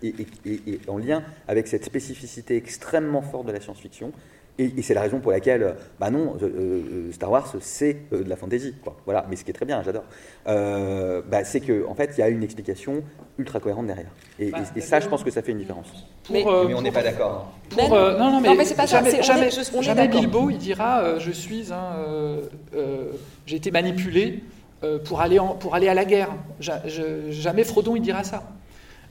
[0.03, 4.11] et, en lien avec cette spécificité extrêmement forte de la science-fiction.
[4.59, 8.29] Et, c'est la raison pour laquelle, bah non, euh, euh, Star Wars, c'est euh, de
[8.29, 8.75] la fantasy.
[8.83, 8.97] Quoi.
[9.05, 10.03] Voilà, mais ce qui est très bien, j'adore.
[10.45, 13.01] Bah, c'est qu'en en fait, il y a une explication
[13.37, 14.11] ultra cohérente derrière.
[14.37, 15.87] Et, bah, ça, je pense que ça fait une différence.
[16.29, 17.53] mais, on n'est pas d'accord.
[17.77, 19.49] non, non, mais, c'est pas jamais, jamais,
[19.81, 22.39] jamais Bilbo, il dira Je suis un.
[23.45, 24.43] J'ai été manipulé
[25.05, 26.31] pour, aller pour aller à la guerre.
[27.29, 28.43] jamais Frodon, il dira ça.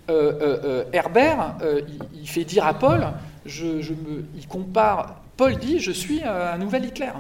[0.09, 1.57] Euh, euh, euh, Herbert,
[2.15, 3.09] il, fait dire à Paul,
[3.45, 3.67] je,
[4.35, 7.13] il compare, Paul dit, je suis un nouvel Hitler.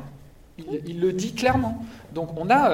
[0.86, 1.84] Il, le dit clairement.
[2.14, 2.70] Donc on a,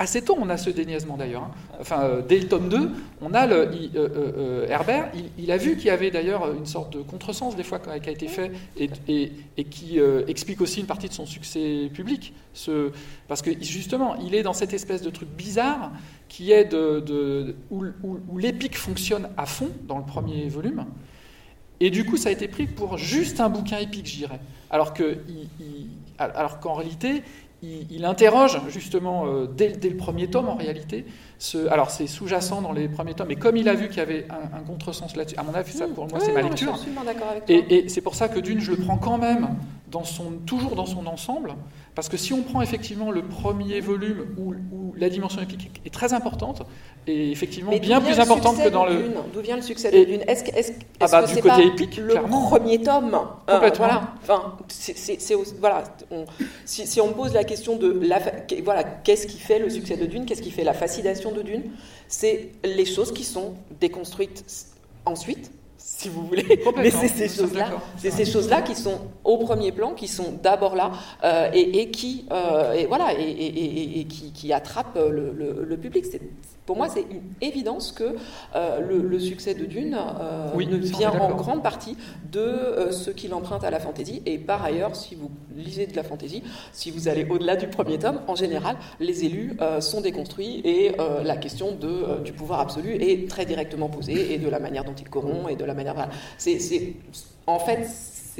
[0.00, 1.42] assez tôt, on a ce déniaisement d'ailleurs.
[1.42, 1.50] Hein.
[1.78, 2.90] Enfin, euh, dès le tome 2,
[3.20, 6.94] on a le, euh, euh, Herbert, il, a vu qu'il y avait d'ailleurs une sorte
[6.96, 8.88] de contresens des fois qui a été fait et,
[9.64, 12.32] qui explique aussi une partie de son succès public.
[12.54, 12.90] Ce,
[13.28, 15.92] parce que justement, il est dans cette espèce de truc bizarre
[16.28, 16.74] qui est
[17.70, 20.86] où, l'épique fonctionne à fond dans le premier volume.
[21.78, 24.40] Et du coup, ça a été pris pour juste un bouquin épique, je dirais.
[24.70, 27.22] Alors qu'en réalité,
[27.62, 31.04] il, interroge justement euh, dès, le premier tome en réalité.
[31.42, 34.00] Ce, alors c'est sous-jacent dans les premiers tomes, mais comme il a vu qu'il y
[34.00, 36.78] avait un, contresens là-dessus, à mon avis, ça pour moi c'est ma lecture.
[37.48, 39.48] Et, et c'est pour ça que d'une, je le prends quand même
[39.90, 41.54] dans son, toujours dans son ensemble,
[41.94, 44.54] parce que si on prend effectivement le premier volume où,
[44.96, 46.62] la dimension épique est très importante,
[47.06, 49.12] et effectivement bien plus importante que dans le.
[49.32, 50.20] D'où vient le succès de Dune?
[50.26, 53.18] Est-ce est ah bah, que c'est pas épique, le premier tome?
[53.48, 54.14] Euh, Voilà.
[54.22, 55.18] Enfin, c'est,
[55.58, 55.84] voilà.
[56.66, 58.20] si, si, on pose la question de la,
[58.62, 60.26] voilà, qu'est-ce qui fait le succès de Dune?
[60.26, 61.70] Qu'est-ce qui fait la fascination de Dune
[62.08, 64.44] C'est les choses qui sont déconstruites
[65.04, 65.50] ensuite
[66.00, 66.62] si vous voulez.
[66.76, 70.74] Mais c'est ces choses-là, c'est ces choses-là qui sont au premier plan, qui sont d'abord
[70.74, 70.92] là
[71.24, 76.04] euh, et, qui, euh, et voilà, et, qui, qui, attrapent le, le, le public.
[76.70, 78.14] Pour moi, c'est une évidence que
[78.54, 81.96] euh, le, succès de Dune euh, vient en grande partie
[82.30, 84.22] de euh, ce qu'il emprunte à la fantaisie.
[84.24, 87.98] Et par ailleurs, si vous lisez de la fantaisie, si vous allez au-delà du premier
[87.98, 90.92] tome, en général, les élus sont déconstruits et
[91.24, 94.94] la question de, du pouvoir absolu est très directement posée et de la manière dont
[94.94, 96.08] il corrompt et de la manière.
[96.38, 96.94] c'est,
[97.48, 97.88] en fait,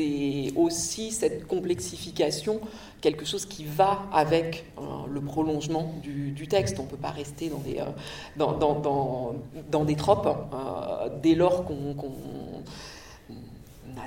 [0.01, 2.61] c'est aussi cette complexification,
[3.01, 4.83] quelque chose qui va avec euh,
[5.13, 6.79] le prolongement du, texte.
[6.79, 7.85] On ne peut pas rester dans des, euh,
[8.37, 9.35] dans, dans,
[9.71, 11.95] dans, des tropes euh, dès lors qu'on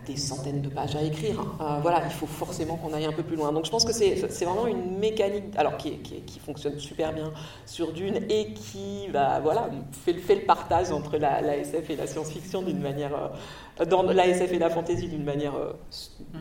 [0.01, 1.39] des centaines de pages à écrire.
[1.61, 3.51] Euh, voilà, il faut forcément qu'on aille un peu plus loin.
[3.51, 7.31] Donc je pense que c'est vraiment une mécanique, alors qui, qui, fonctionne super bien
[7.65, 12.61] sur Dune et qui voilà, fait, fait, le partage entre la, SF et la science-fiction
[12.61, 13.31] d'une manière,
[13.79, 15.73] euh, dans la SF et la fantasy d'une manière euh,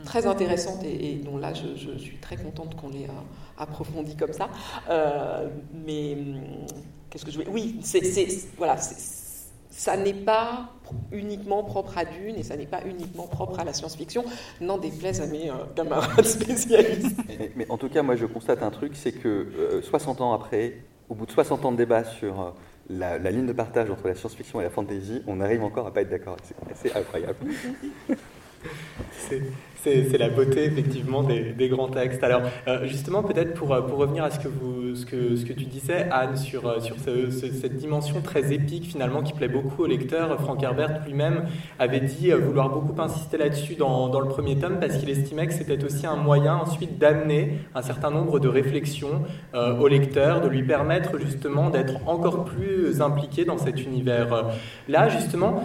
[0.05, 3.09] très intéressante et, dont là je, suis très contente qu'on l'ait
[3.59, 4.49] approfondi comme ça.
[4.89, 6.41] mais hum,
[7.11, 8.03] qu'est-ce que je voulais Oui, c'est
[8.59, 8.77] voilà,
[9.73, 10.69] ça n'est pas
[11.11, 14.25] uniquement propre à Dune et ça n'est pas uniquement propre à la science-fiction,
[14.61, 17.19] n'en déplaise à mes euh, camarades spécialistes.
[17.57, 20.83] Mais, en tout cas, moi je constate un truc, c'est que 60 euh, ans après,
[21.09, 22.51] au bout de 60 ans de débat sur euh,
[22.91, 26.03] la, ligne de partage entre la science-fiction et la fantasy, on arrive encore à pas
[26.03, 26.37] être d'accord.
[26.43, 27.39] C'est assez incroyable.
[29.85, 32.23] C'est la beauté effectivement des, grands textes.
[32.23, 35.53] Alors euh, justement peut-être pour, pour revenir à ce que, vous, ce que, ce que
[35.53, 39.87] tu disais Anne sur, euh, sur cette dimension très épique finalement qui plaît beaucoup au
[39.87, 41.47] lecteur, Frank Herbert lui-même
[41.81, 45.49] avait dit euh, vouloir beaucoup insister là-dessus dans, dans, le premier tome parce qu'il estimait
[45.49, 49.23] que c'était aussi un moyen ensuite d'amener un certain nombre de réflexions
[49.55, 54.53] au lecteur, de lui permettre justement d'être encore plus impliqué dans cet univers.
[54.89, 55.65] Là justement,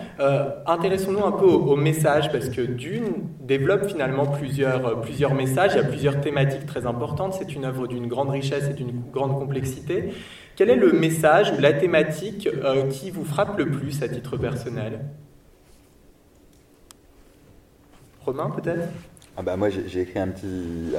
[0.66, 4.07] intéressons-nous un peu au, au message parce que Dune développe finalement
[4.38, 8.08] plusieurs, euh, plusieurs messages, il y a plusieurs thématiques très importantes, c'est une œuvre d'une
[8.08, 10.14] grande richesse et d'une grande complexité.
[10.56, 14.38] Quel est le message ou la thématique euh, qui vous frappe le plus à titre
[14.38, 15.00] personnel?
[18.26, 18.88] Romain, peut-être?
[19.38, 20.94] Ah bah moi j'ai écrit un petit,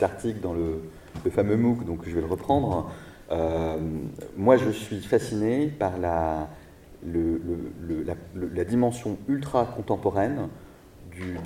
[0.00, 0.80] article dans le,
[1.30, 2.90] fameux MOOC, donc je vais le reprendre.
[3.30, 3.76] Euh,
[4.38, 6.48] moi je suis fasciné par la
[8.64, 10.48] dimension ultra contemporaine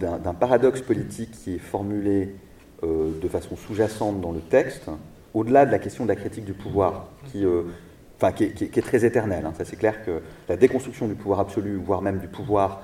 [0.01, 2.35] d'un paradoxe politique qui est formulé
[2.83, 4.91] euh, de façon sous-jacente dans le texte,
[5.33, 7.63] au-delà de la question de la critique du pouvoir, qui, euh,
[8.37, 9.45] qui, est, très éternelle.
[9.47, 9.53] Hein.
[9.57, 12.83] Ça, c'est clair que la déconstruction du pouvoir absolu, voire même du pouvoir,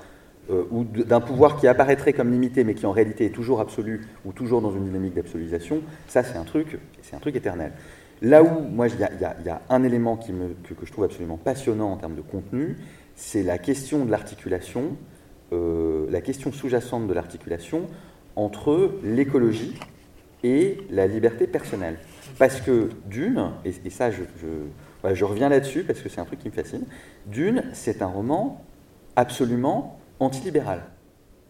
[0.49, 4.07] euh, ou d'un pouvoir qui apparaîtrait comme limité, mais qui en réalité est toujours absolu,
[4.25, 7.71] ou toujours dans une dynamique d'absolutisation, ça, c'est un truc, c'est un truc éternel.
[8.21, 10.31] Là où, moi, il y, a un élément que,
[10.83, 12.77] je trouve absolument passionnant en termes de contenu,
[13.15, 14.95] c'est la question de l'articulation
[15.53, 17.87] euh, la question sous-jacente de l'articulation
[18.35, 19.77] entre l'écologie
[20.43, 21.97] et la liberté personnelle.
[22.37, 24.23] Parce que Dune, et, ça je,
[25.13, 26.85] je, reviens là-dessus parce que c'est un truc qui me fascine,
[27.27, 28.63] Dune, c'est un roman
[29.15, 30.83] absolument antilibéral.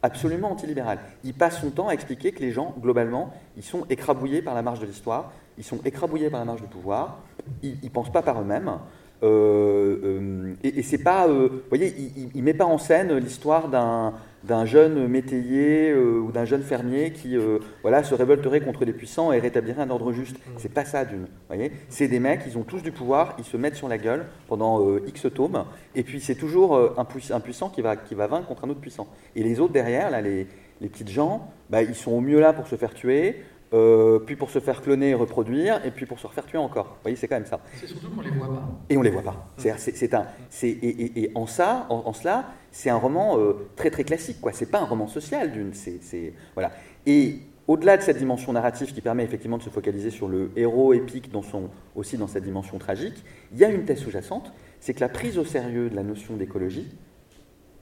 [0.03, 0.99] Absolument antilibéral.
[1.23, 4.63] Il passe son temps à expliquer que les gens, globalement, ils sont écrabouillés par la
[4.63, 7.19] marge de l'histoire, ils sont écrabouillés par la marge du pouvoir,
[7.61, 8.79] ils ne pensent pas par eux-mêmes,
[9.23, 11.93] euh, euh, et, c'est pas, euh, vous voyez,
[12.33, 17.37] il, ne met pas en scène l'histoire d'un jeune métayer ou d'un jeune fermier qui
[17.83, 20.37] voilà, se révolterait contre les puissants et rétablirait un ordre juste.
[20.37, 20.51] Mm.
[20.57, 21.27] C'est pas ça, d'une.
[21.47, 24.25] voyez C'est des mecs, ils ont tous du pouvoir, ils se mettent sur la gueule
[24.47, 25.65] pendant X tomes,
[25.95, 29.07] et puis c'est toujours un, puissant qui va, qui va vaincre contre un autre puissant.
[29.35, 30.47] Et les autres derrière, là, les,
[30.81, 33.43] les petites gens, bah, ils sont au mieux là pour se faire tuer,
[33.73, 36.85] euh, puis pour se faire cloner et reproduire, et puis pour se refaire tuer encore.
[36.85, 37.61] Vous voyez, c'est quand même ça.
[37.75, 38.69] C'est surtout qu'on les voit pas.
[38.89, 39.53] Et on les voit pas.
[39.57, 39.71] C'est,
[40.13, 44.41] un, c'est, et, et, en ça, en, cela, c'est un roman euh, très très classique.
[44.41, 44.51] Quoi.
[44.51, 45.73] C'est pas un roman social d'une.
[45.73, 46.71] C'est, voilà.
[47.05, 50.93] Et au-delà de cette dimension narrative qui permet effectivement de se focaliser sur le héros
[50.93, 54.51] épique dans son, aussi dans cette dimension tragique, il y a une thèse sous-jacente,
[54.81, 56.89] c'est que la prise au sérieux de la notion d'écologie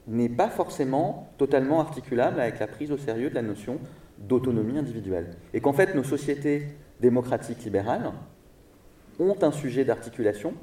[0.06, 3.78] n'est pas forcément totalement articulable avec la prise au sérieux de la notion
[4.20, 5.36] d'autonomie individuelle.
[5.54, 6.68] Et qu'en fait, nos sociétés
[7.00, 8.12] démocratiques libérales
[9.18, 10.54] ont un sujet d'articulation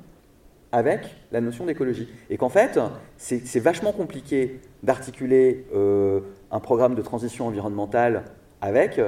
[0.71, 2.09] avec la notion d'écologie.
[2.29, 2.79] Et qu'en fait,
[3.17, 8.25] c'est vachement compliqué d'articuler euh, un programme de transition environnementale
[8.61, 8.99] avec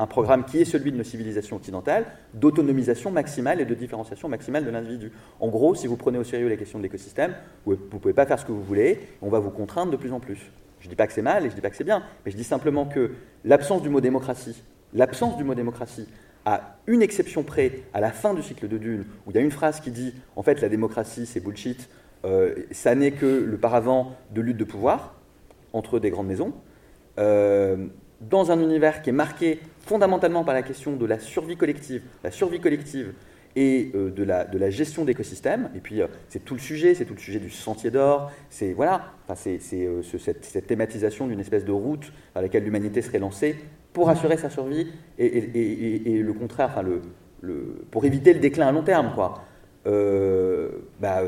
[0.00, 4.64] un programme qui est celui de nos civilisations occidentales, d'autonomisation maximale et de différenciation maximale
[4.64, 5.12] de l'individu.
[5.40, 7.34] En gros, si vous prenez au sérieux la question de l'écosystème,
[7.66, 10.12] vous ne pouvez pas faire ce que vous voulez, on va vous contraindre de plus
[10.12, 10.50] en plus.
[10.80, 12.02] Je ne dis pas que c'est mal et je ne dis pas que c'est bien,
[12.24, 13.12] mais je dis simplement que
[13.44, 14.62] l'absence du mot démocratie,
[14.94, 16.08] l'absence du mot démocratie,
[16.44, 19.42] à une exception près, à la fin du cycle de Dune, où il y a
[19.42, 21.88] une phrase qui dit en fait la démocratie c'est bullshit,
[22.24, 25.14] euh, ça n'est que le paravent de lutte de pouvoir
[25.72, 26.52] entre des grandes maisons,
[27.18, 27.86] euh,
[28.20, 32.30] dans un univers qui est marqué fondamentalement par la question de la survie collective, la
[32.30, 33.12] survie collective
[33.56, 35.70] et euh, de, la, de, la, gestion d'écosystèmes.
[35.74, 38.72] Et puis, euh, c'est tout le sujet, c'est tout le sujet du sentier d'or, c'est
[38.72, 43.18] voilà, enfin, c'est euh, cette, cette, thématisation d'une espèce de route par laquelle l'humanité serait
[43.18, 43.56] lancée
[43.92, 44.86] pour assurer sa survie
[45.18, 47.02] et, et, et, le contraire, enfin, le,
[47.40, 49.42] le, pour éviter le déclin à long terme, quoi.
[51.00, 51.22] Bah,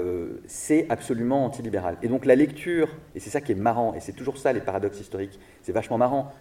[0.46, 1.96] c'est absolument antilibéral.
[2.02, 4.60] Et donc la lecture, et c'est ça qui est marrant, et c'est toujours ça les
[4.60, 6.32] paradoxes historiques, c'est vachement marrant.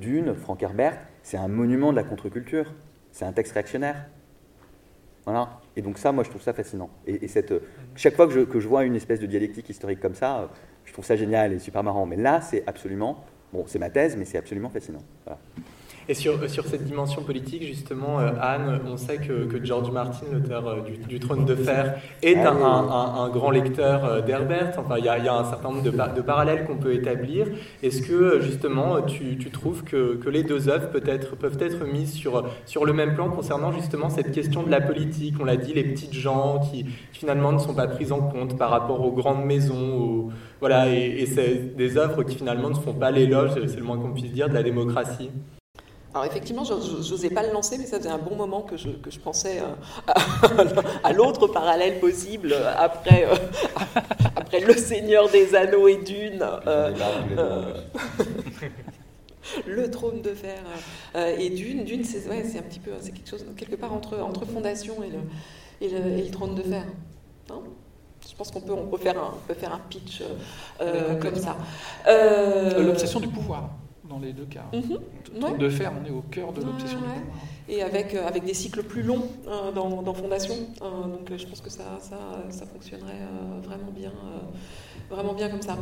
[0.00, 2.74] Dune, Frank Herbert, c'est un monument de la contre-culture,
[3.12, 4.04] c'est un texte réactionnaire.
[5.24, 5.60] Voilà.
[5.76, 6.90] Et donc ça, moi, je trouve ça fascinant.
[7.06, 7.58] Et, euh,
[7.96, 10.46] chaque fois que je, vois une espèce de dialectique historique comme ça, euh,
[10.84, 12.06] je trouve ça génial et super marrant.
[12.06, 15.04] Mais là, c'est absolument Bon, c'est ma thèse, mais c'est absolument fascinant.
[16.08, 20.26] Et sur, sur cette dimension politique, justement, euh, Anne, on sait que, que George Martin,
[20.32, 24.74] l'auteur euh, du, du, Trône de Fer, est un, un, un grand lecteur euh, d'Herbert.
[24.76, 27.46] Enfin, il y, y, a un certain nombre de, de parallèles qu'on peut établir.
[27.82, 31.86] Est-ce que, justement, tu, tu trouves que, que, les deux œuvres peut être, peuvent être
[31.86, 35.36] mises sur, sur le même plan concernant, justement, cette question de la politique?
[35.40, 38.68] On l'a dit, les petites gens qui, finalement, ne sont pas prises en compte par
[38.68, 40.30] rapport aux grandes maisons, aux,
[40.60, 43.96] voilà, et, et c'est des œuvres qui, finalement, ne font pas l'éloge, c'est le moins
[43.96, 45.30] qu'on puisse dire, de la démocratie
[46.14, 48.88] alors effectivement, je n'osais pas le lancer, mais ça faisait un bon moment que je,
[48.90, 49.74] que je pensais euh,
[50.06, 50.14] à,
[51.08, 53.34] à l'autre parallèle possible après, euh,
[54.36, 56.46] après Le Seigneur des Anneaux et Dune.
[56.68, 56.94] Euh,
[59.66, 60.62] le trône de fer
[61.16, 61.82] et Dune.
[61.82, 65.08] Dune, c'est ouais, un petit peu, c'est quelque chose quelque part entre, entre Fondation et
[65.08, 65.18] le,
[65.80, 66.84] et le, et le trône de fer.
[67.50, 67.64] Non
[68.26, 70.22] je pense qu'on peut, on peut, faire un, on peut faire un pitch
[71.20, 71.56] comme ça.
[72.78, 73.68] L'obsession du pouvoir
[74.14, 74.66] dans les deux cas.
[74.72, 75.44] Mm -hmm.
[75.44, 75.58] ouais.
[75.58, 77.53] De faire, on est au cœur de l'obsession ouais, ouais.
[77.68, 80.54] Et avec, euh, avec des cycles plus longs euh, dans, dans, Fondation.
[80.82, 82.18] Euh, donc je pense que ça, ça,
[82.50, 83.20] ça fonctionnerait
[83.62, 84.12] vraiment bien
[85.10, 85.76] vraiment bien comme ça.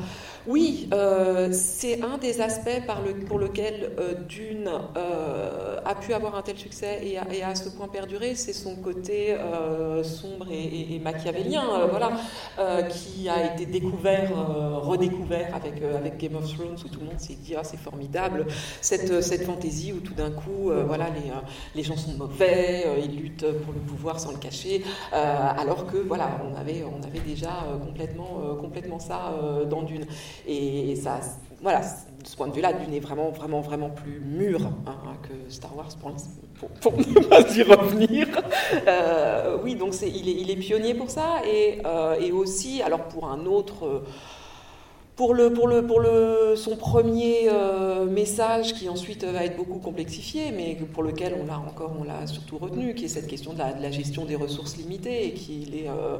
[0.47, 2.83] Oui, euh, c'est un des aspects
[3.26, 7.89] pour lequel euh, Dune euh, a pu avoir un tel succès et à ce point
[7.89, 12.12] perduré, c'est son côté euh, sombre et, et, machiavélien, euh, voilà,
[12.59, 14.30] euh, qui a été découvert,
[14.83, 18.47] redécouvert avec, avec Game of Thrones, où tout le monde s'est dit ah, c'est formidable,
[18.80, 21.30] cette, cette fantaisie où tout d'un coup, voilà, les,
[21.75, 26.31] les gens sont mauvais, ils luttent pour le pouvoir sans le cacher, alors que voilà,
[26.51, 30.07] on avait, on avait déjà complètement, complètement ça euh, dans Dune.
[30.47, 31.20] Et, ça,
[31.61, 35.53] voilà, de ce point de vue-là, Dune est vraiment, vraiment, vraiment plus mûr hein, que
[35.53, 35.89] Star Wars
[36.81, 38.29] pour, ne pas y revenir.
[38.87, 41.43] Euh, oui, donc c'est, il, est, il est pionnier pour ça.
[41.47, 44.03] Et, euh, et aussi, alors pour un autre
[45.17, 49.79] pour, le, pour, le, pour le, son premier euh, message, qui ensuite va être beaucoup
[49.79, 53.53] complexifié, mais pour lequel on l'a encore, on l'a surtout retenu, qui est cette question
[53.53, 56.17] de la, gestion des ressources limitées, et qu'il est euh,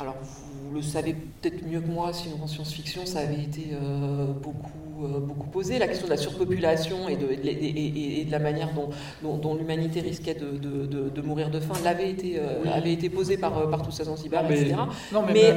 [0.00, 4.26] alors, vous le savez peut-être mieux que moi, sinon en science-fiction, ça avait été euh,
[4.26, 5.78] beaucoup, euh, beaucoup posé.
[5.78, 8.90] La question de la surpopulation et de, et, et, et de la manière dont,
[9.22, 12.70] dont, dont l'humanité risquait de, de, mourir de faim l'avait été, euh, oui.
[12.72, 14.76] avait été posée par, par Toussaint Zanzibar, non, mais, etc.
[15.12, 15.54] Non, mais, euh,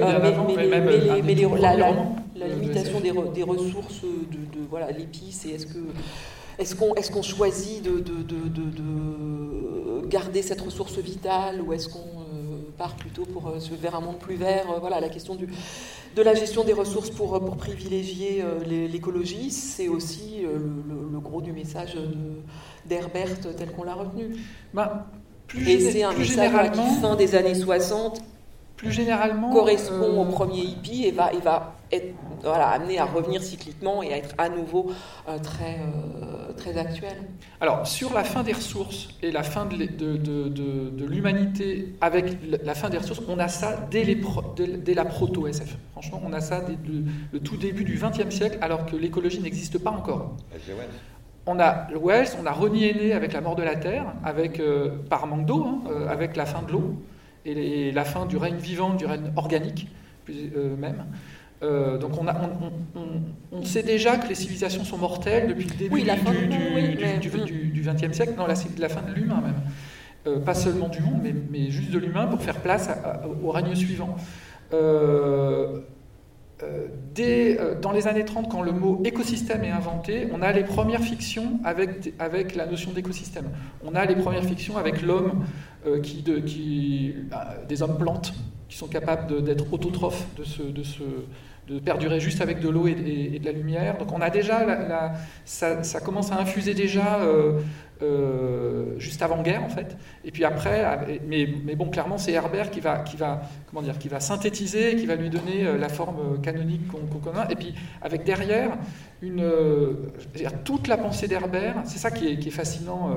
[1.57, 1.93] la, la,
[2.35, 5.79] la, limitation des, re, des ressources de, voilà, l'épice, et est-ce que
[6.59, 11.87] est-ce qu'on est qu choisit de, de, de, de, garder cette ressource vitale ou est-ce
[11.89, 11.99] qu'on
[12.81, 14.65] part plutôt pour euh, vers un monde plus vert.
[14.71, 15.47] Euh, voilà, la question du,
[16.15, 21.41] de la gestion des ressources pour, pour privilégier euh, l'écologie, c'est aussi le, le, gros
[21.41, 21.95] du message
[22.87, 24.35] d'Herbert tel qu'on l'a retenu.
[25.47, 28.19] Plus Et c'est un message qui, fin des années 60,
[28.77, 30.21] plus généralement, correspond euh...
[30.21, 34.17] au premier hippie et va, et va être voilà, amené à revenir cycliquement et à
[34.17, 34.91] être à nouveau
[35.27, 37.17] euh, très, euh, très actuel.
[37.59, 42.37] Alors, sur la fin des ressources et la fin de, de, de, de l'humanité avec
[42.63, 45.77] la fin des ressources, on a ça dès, les pro, dès, dès la proto-SF.
[45.91, 49.41] Franchement, on a ça dès le, le tout début du XXe siècle, alors que l'écologie
[49.41, 50.35] n'existe pas encore.
[51.47, 54.89] On a Wells, on a René Aîné avec la mort de la Terre, avec, euh,
[55.09, 56.95] par manque d'eau, hein, avec la fin de l'eau
[57.43, 59.87] et la fin du règne vivant, du règne organique
[60.29, 61.05] euh, même.
[61.63, 63.07] Euh, donc on, a, on, on,
[63.51, 68.33] on, sait déjà que les civilisations sont mortelles depuis le début oui, du, XXe siècle,
[68.35, 69.61] non, la, la fin de l'humain même.
[70.25, 73.27] Euh, pas seulement du monde, mais, mais juste de l'humain pour faire place à, à,
[73.27, 74.15] au règne suivant.
[74.73, 75.81] Euh,
[77.15, 81.01] Dès, dans les années 30, quand le mot écosystème est inventé, on a les premières
[81.01, 83.49] fictions avec, avec la notion d'écosystème.
[83.83, 85.43] On a les premières fictions avec l'homme
[86.03, 88.35] qui, de, qui euh, des hommes plantes
[88.69, 91.03] qui sont capables d'être autotrophes, de, se, de, se,
[91.71, 93.97] de perdurer juste avec de l'eau et, de la lumière.
[93.97, 94.65] Donc on a déjà,
[95.45, 97.59] ça, commence à infuser déjà euh,
[98.01, 99.95] euh, juste avant guerre en fait.
[100.25, 103.97] Et puis après, mais, mais bon, clairement c'est Herbert qui va, qui va, comment dire,
[103.97, 107.45] qui va synthétiser, qui va lui donner la forme canonique qu'on qu connaît.
[107.49, 108.71] Et puis avec derrière
[109.21, 109.49] une,
[110.65, 113.11] toute la pensée d'Herbert, c'est ça qui est, qui est fascinant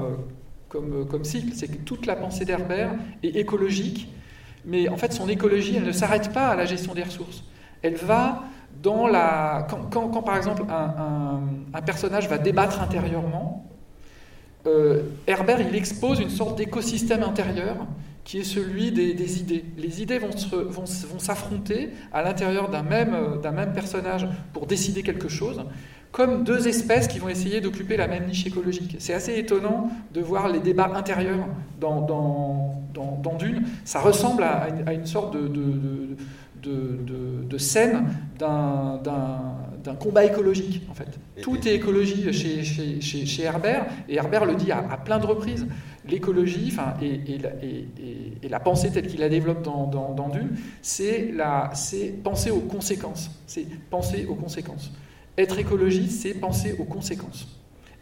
[0.68, 2.92] comme, comme cycle, c'est que toute la pensée d'Herbert
[3.24, 4.08] est écologique,
[4.64, 7.42] mais en fait son écologie, elle ne s'arrête pas à la gestion des ressources.
[7.84, 8.42] Elle va
[8.82, 9.68] dans la...
[9.68, 11.40] Quand, par exemple un,
[11.72, 13.64] un, personnage va débattre intérieurement,
[14.66, 17.86] euh, Herbert il expose une sorte d'écosystème intérieur
[18.24, 19.64] qui est celui des, des, idées.
[19.76, 23.14] Les idées vont, se, vont, vont s'affronter à l'intérieur d'un même,
[23.54, 25.62] même personnage pour décider quelque chose
[26.14, 28.94] comme deux espèces qui vont essayer d'occuper la même niche écologique.
[29.00, 31.48] C'est assez étonnant de voir les débats intérieurs
[31.80, 33.64] dans, dans, dans, Dune.
[33.84, 36.16] Ça ressemble à, à une, sorte de,
[36.64, 38.06] de, de, de scène
[38.38, 41.18] d'un combat écologique, en fait.
[41.42, 45.66] Tout est écologie chez, chez, chez, Herbert, et Herbert le dit à, plein de reprises.
[46.08, 50.50] L'écologie, enfin, et, et, et, la pensée telle qu'il la développe dans, dans, dans Dune,
[50.82, 51.32] c'est
[52.22, 53.30] penser aux conséquences.
[53.46, 54.92] C'est penser aux conséquences.
[55.36, 57.48] Être écologiste, c'est penser aux conséquences.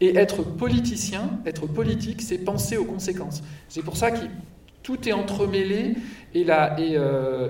[0.01, 3.43] Et être politicien, être politique, c'est penser aux conséquences.
[3.69, 4.19] C'est pour ça que
[4.83, 5.95] tout est entremêlé.
[6.35, 7.49] Et, euh,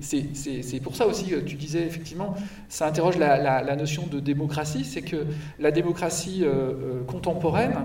[0.00, 2.34] c'est pour ça aussi, tu disais effectivement,
[2.68, 5.26] ça interroge la, notion de démocratie, c'est que
[5.60, 7.76] la démocratie euh, euh, contemporaine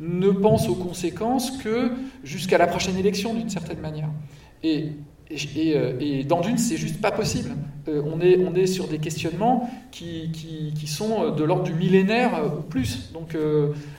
[0.00, 1.92] ne pense aux conséquences que
[2.24, 4.10] jusqu'à la prochaine élection, d'une certaine manière.
[5.30, 7.50] Et, euh, et, dans Dune, c'est juste pas possible.
[7.88, 11.74] Euh, on, est, on est sur des questionnements qui, qui, sont euh, de l'ordre du
[11.74, 13.12] millénaire ou plus.
[13.12, 13.36] Donc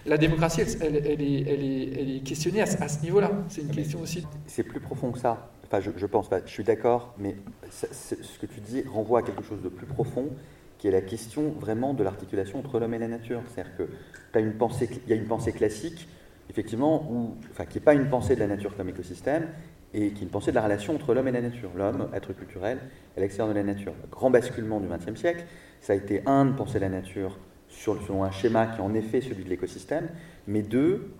[0.05, 3.31] la démocratie, elle, elle, est, elle, est, elle, est, questionnée à, ce niveau-là.
[3.49, 4.25] C'est une question aussi.
[4.47, 5.51] C'est plus profond que ça.
[5.65, 6.39] Enfin, je, je pense pas.
[6.45, 7.35] Je suis d'accord, mais
[7.69, 10.29] ce que tu dis renvoie à quelque chose de plus profond,
[10.77, 13.41] qui est la question vraiment de l'articulation entre l'homme et la nature.
[13.53, 13.89] C'est-à-dire que
[14.35, 16.07] il y a une pensée classique,
[16.49, 19.47] effectivement, où, enfin, qui n'est pas une pensée de la nature comme écosystème,
[19.93, 22.33] et qui est une pensée de la relation entre l'homme et la nature, l'homme, être
[22.33, 22.79] culturel,
[23.15, 23.93] à l'extérieur de la nature.
[24.03, 25.45] Le grand basculement du XXe siècle,
[25.81, 27.37] ça a été un, de penser la nature
[27.69, 30.09] selon un schéma qui est en effet celui de l'écosystème,
[30.47, 31.11] mais deux,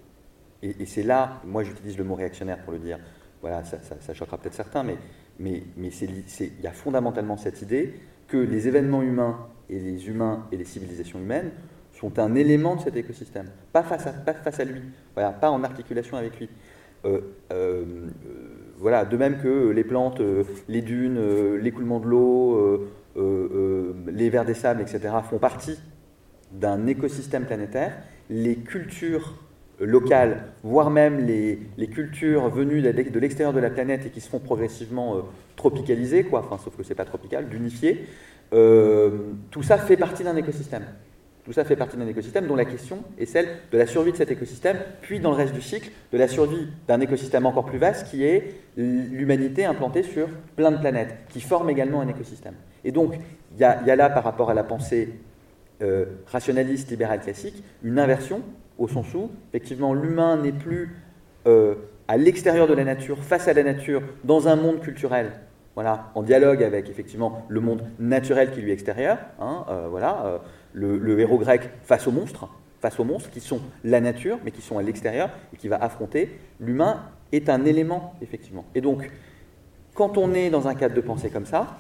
[0.64, 3.00] et, c'est là, moi j'utilise le mot réactionnaire pour le dire,
[3.42, 4.98] voilà, ça, choquera peut-être certains, mais,
[5.40, 7.94] mais, mais il y a fondamentalement cette idée
[8.28, 11.52] que les événements humains et les humains et les civilisations humaines
[11.94, 14.82] sont un élément de cet écosystème, pas face à, pas face à lui,
[15.14, 16.50] voilà, pas en articulation avec lui.
[17.06, 17.20] Euh,
[17.52, 17.84] euh,
[18.78, 22.88] voilà, de même que les plantes, euh, les dunes, l'écoulement de l'eau,
[24.08, 25.80] les vers des sables, etc., font partie
[26.52, 27.98] d'un écosystème planétaire,
[28.30, 29.34] les cultures
[29.80, 34.40] locales, voire même les, cultures venues de l'extérieur de la planète et qui se font
[34.40, 35.24] progressivement
[35.56, 38.06] tropicaliser, quoi, enfin, sauf que c'est pas tropical, d'unifier,
[38.52, 40.86] tout ça fait partie d'un écosystème.
[41.48, 44.18] Tout ça fait partie d'un écosystème dont la question est celle de la survie de
[44.18, 47.78] cet écosystème, puis dans le reste du cycle, de la survie d'un écosystème encore plus
[47.78, 50.28] vaste qui est l'humanité implantée sur
[50.58, 52.56] plein de planètes, qui forment également un écosystème.
[52.84, 53.18] Et donc,
[53.54, 55.14] il y, a là, par rapport à la pensée
[55.82, 58.42] euh, rationaliste, libérale, classique, une inversion,
[58.78, 60.98] au sens où, effectivement, l'humain n'est plus
[61.48, 61.76] euh,
[62.10, 65.32] à l'extérieur de la nature, face à la nature, dans un monde culturel,
[65.76, 70.42] voilà, en dialogue avec effectivement le monde naturel qui lui est extérieur, hein, euh, voilà,
[70.78, 72.48] le, héros grec face aux monstres,
[72.80, 75.78] face aux monstres qui sont la nature, mais qui sont à l'extérieur et qui va
[75.78, 77.02] affronter l'humain
[77.32, 78.66] est un élément, effectivement.
[78.76, 79.10] Et donc,
[79.96, 81.78] quand on est dans un cadre de pensée comme ça,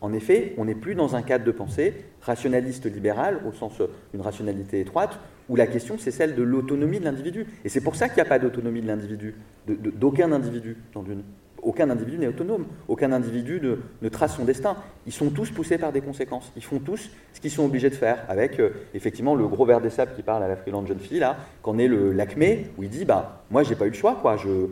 [0.00, 3.80] en effet, on n'est plus dans un cadre de pensée rationaliste libéral, au sens
[4.12, 5.18] d'une rationalité étroite,
[5.48, 7.46] où la question c'est celle de l'autonomie de l'individu.
[7.64, 9.36] Et c'est pour ça qu'il n'y a pas d'autonomie de l'individu,
[9.66, 11.22] d'aucun individu dans une
[11.62, 13.60] aucun individu n'est autonome, aucun individu
[14.02, 14.76] ne, trace son destin.
[15.06, 16.52] Ils sont tous poussés par des conséquences.
[16.56, 19.80] Ils font tous ce qu'ils sont obligés de faire, avec euh, effectivement le gros ver
[19.80, 22.82] des sables qui parle à la freelance jeune fille, là, qu'en est le l'acmé, où
[22.82, 24.36] il dit bah, Moi, j'ai pas eu le choix, quoi.
[24.36, 24.66] Je,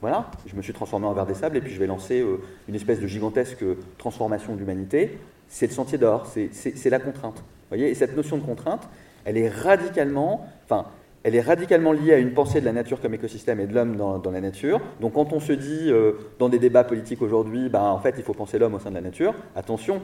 [0.00, 2.40] voilà, je me suis transformé en ver des sables et puis je vais lancer euh,
[2.68, 3.64] une espèce de gigantesque
[3.98, 5.18] transformation de l'humanité.
[5.48, 7.38] C'est le sentier d'or, c'est la contrainte.
[7.38, 8.88] Vous voyez et cette notion de contrainte,
[9.24, 10.48] elle est radicalement.
[10.64, 10.86] Enfin,
[11.22, 13.96] elle est radicalement liée à une pensée de la nature comme écosystème et de l'homme
[13.96, 14.80] dans, la nature.
[15.00, 18.24] Donc quand on se dit euh, dans des débats politiques aujourd'hui, bah, en fait il
[18.24, 20.00] faut penser l'homme au sein de la nature, attention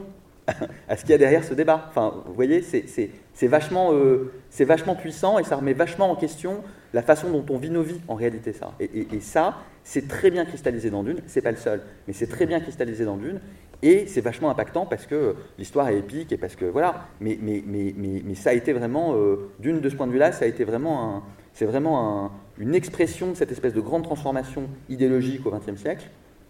[0.87, 1.85] à ce qu'il y a derrière ce débat.
[1.89, 6.63] Enfin, vous voyez, c'est vachement, euh, vachement puissant et ça remet vachement en question
[6.93, 8.73] la façon dont on vit nos vies en réalité ça.
[8.79, 12.27] Et, et ça, c'est très bien cristallisé dans Dune, c'est pas le seul, mais c'est
[12.27, 13.39] très bien cristallisé dans Dune,
[13.83, 17.07] et c'est vachement impactant parce que l'histoire est épique et parce que voilà.
[17.19, 20.31] Mais, mais, mais, mais, ça a été vraiment, euh, d'une de ce point de vue-là,
[20.31, 21.23] ça a été vraiment,
[21.53, 26.09] c'est vraiment une expression de cette espèce de grande transformation idéologique au XXe siècle,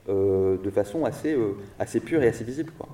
[0.09, 2.71] euh, de façon assez, euh, assez pure et assez visible.
[2.77, 2.87] Quoi.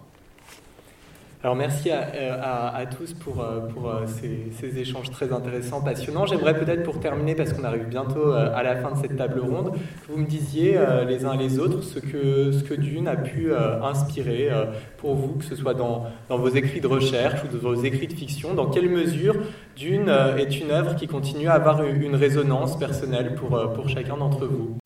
[1.44, 6.26] Alors merci à, euh, tous pour, euh, euh, ces, échanges très intéressants, passionnants.
[6.26, 9.74] J'aimerais peut-être pour terminer, parce qu'on arrive bientôt à la fin de cette table ronde,
[9.74, 13.54] que vous me disiez les uns les autres ce que, ce que Dune a pu
[13.54, 14.50] inspirer
[14.98, 18.14] pour vous, que ce soit dans, vos écrits de recherche ou dans vos écrits de
[18.14, 19.36] fiction, dans quelle mesure
[19.76, 24.78] Dune est une œuvre qui continue à avoir une résonance personnelle pour chacun d'entre vous?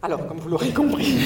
[0.00, 1.18] Alors, comme vous l'aurez compris,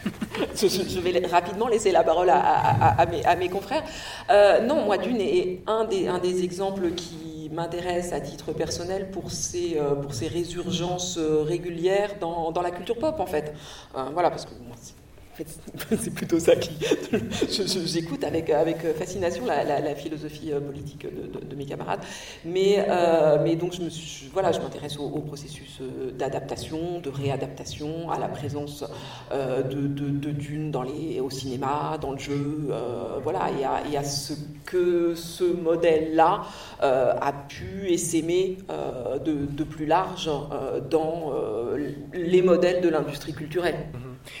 [0.56, 3.06] je, vais rapidement laisser la parole à,
[3.38, 3.84] mes, confrères.
[4.30, 9.78] Euh, non, moi, Dune est un des, exemples qui m'intéresse à titre personnel pour ses,
[9.78, 9.94] euh,
[10.28, 13.54] résurgences euh, régulières dans, la culture pop, en fait.
[14.12, 14.50] voilà, parce que
[16.14, 16.72] plutôt ça qui.
[17.86, 22.00] J'écoute avec, avec fascination la, philosophie euh, politique de, mes camarades.
[22.44, 28.84] Mais, euh, donc, je m'intéresse au, processus euh, d'adaptation, de réadaptation, à la présence
[29.32, 32.70] de, de, Dune dans les, au cinéma, dans le jeu,
[33.22, 34.34] voilà, et à, et ce
[34.64, 36.42] que ce modèle-là
[36.80, 38.58] a pu essaimer
[39.24, 40.30] de, plus large
[40.90, 41.32] dans
[42.12, 43.76] les modèles de l'industrie culturelle.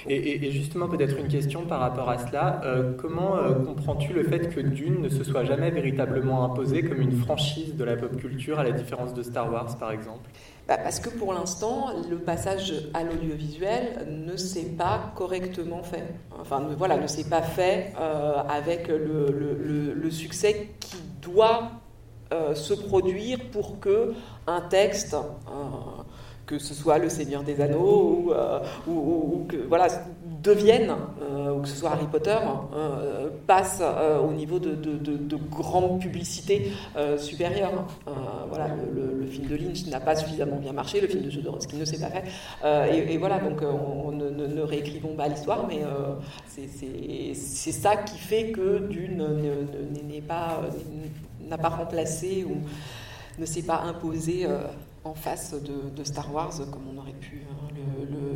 [0.08, 2.60] Et, justement, peut-être une question par rapport à cela.
[2.64, 7.00] Euh, comment euh, comprends-tu le fait que Dune ne se soit jamais véritablement imposé comme
[7.00, 10.30] une franchise de la pop culture, à la différence de Star Wars, par exemple?
[10.68, 16.04] Bah Parce que pour l'instant, le passage à l'audiovisuel ne s'est pas correctement fait.
[16.40, 21.70] Enfin, voilà, ne s'est pas fait euh, avec le, le, succès qui doit
[22.54, 24.12] se produire pour que
[24.46, 25.16] un texte
[26.46, 29.88] que ce soit Le Seigneur des Anneaux ou, euh, ou, que voilà
[30.46, 32.36] euh, ou que ce soit Harry Potter,
[32.74, 33.82] euh, passe
[34.22, 36.70] au niveau de, de, de, grande publicité
[37.18, 37.84] supérieure.
[38.48, 41.84] voilà, le, film de Lynch n'a pas suffisamment bien marché, le film de Jodorowsky ne
[41.84, 43.12] s'est pas fait.
[43.12, 45.80] Et, voilà, donc on, ne, ne, réécrivons pas l'histoire, mais
[46.46, 49.26] c'est ça qui fait que Dune
[50.08, 50.60] n'est pas
[51.48, 52.56] n'a pas remplacé ou
[53.40, 54.46] ne s'est pas imposé
[55.06, 57.68] en face de, Star Wars comme on aurait pu hein,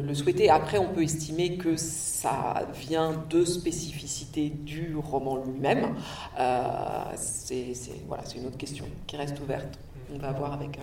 [0.07, 0.51] le, souhaiter.
[0.51, 5.95] Après, on peut estimer que ça vient de spécificités du roman lui-même.
[6.39, 7.75] Euh, c'est
[8.09, 9.79] voilà, une autre question qui reste ouverte
[10.15, 10.79] on va voir avec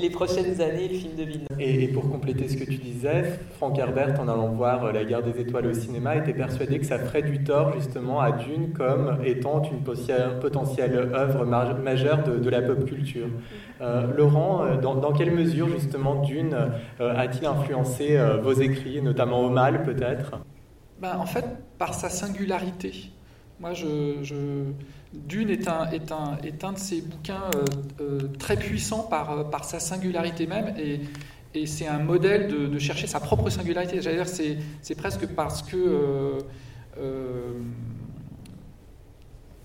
[0.00, 1.60] les, prochaines années le film de Villeneuve.
[1.60, 5.22] Et, pour compléter ce que tu disais, Frank Herbert, en allant voir euh, La guerre
[5.22, 9.18] des étoiles au cinéma, était persuadé que ça ferait du tort justement à Dune comme
[9.24, 9.82] étant une
[10.40, 13.28] potentielle œuvre majeure de, la pop culture.
[13.80, 16.56] Euh, Laurent, euh, dans, quelle mesure justement Dune
[16.98, 20.32] a-t-il influencé vos écrits, notamment au mal peut-être?
[21.00, 21.44] Ben, En fait,
[21.78, 23.10] par sa singularité.
[23.60, 24.24] Moi, je
[25.12, 27.64] Dune est un, de ces bouquins euh,
[28.00, 31.00] euh, très puissants par, euh, par sa singularité même, et,
[31.66, 34.00] c'est un modèle de, chercher sa propre singularité.
[34.00, 36.38] J'allais dire, c'est, presque parce que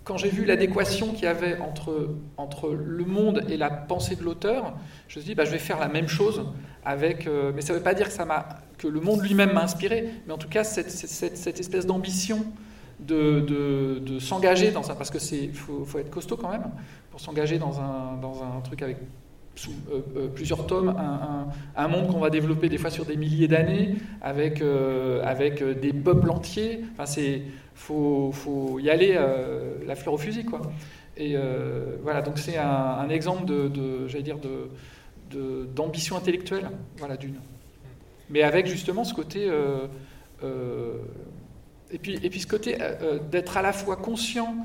[0.04, 4.74] quand j'ai vu l'adéquation qu'il y avait entre, le monde et la pensée de l'auteur,
[5.08, 6.48] je me suis dit, bah, je vais faire la même chose
[6.84, 7.30] avec.
[7.54, 8.10] mais ça ne veut pas dire
[8.80, 12.48] que, le monde lui-même m'a inspiré, mais en tout cas, cette espèce d'ambition
[13.00, 16.72] de, s'engager dans ça, parce que c'est faut, faut, être costaud quand même
[17.12, 18.98] pour s'engager dans un, dans un truc avec
[19.90, 23.48] euh, euh, plusieurs tomes, un, un, monde qu'on va développer des fois sur des milliers
[23.48, 26.82] d'années, avec, euh, avec des peuples entiers.
[26.94, 27.42] Enfin, c'est
[27.74, 29.18] faut, faut y aller
[29.86, 30.62] la fleur au fusil, quoi.
[31.18, 31.36] Et
[32.04, 37.36] voilà, donc c'est un, exemple de j'allais dire, de, d'ambition intellectuelle, voilà, d'une.
[38.30, 39.50] Mais avec justement ce côté
[41.92, 44.56] et puis, ce côté euh, euh, d'être à la fois conscient,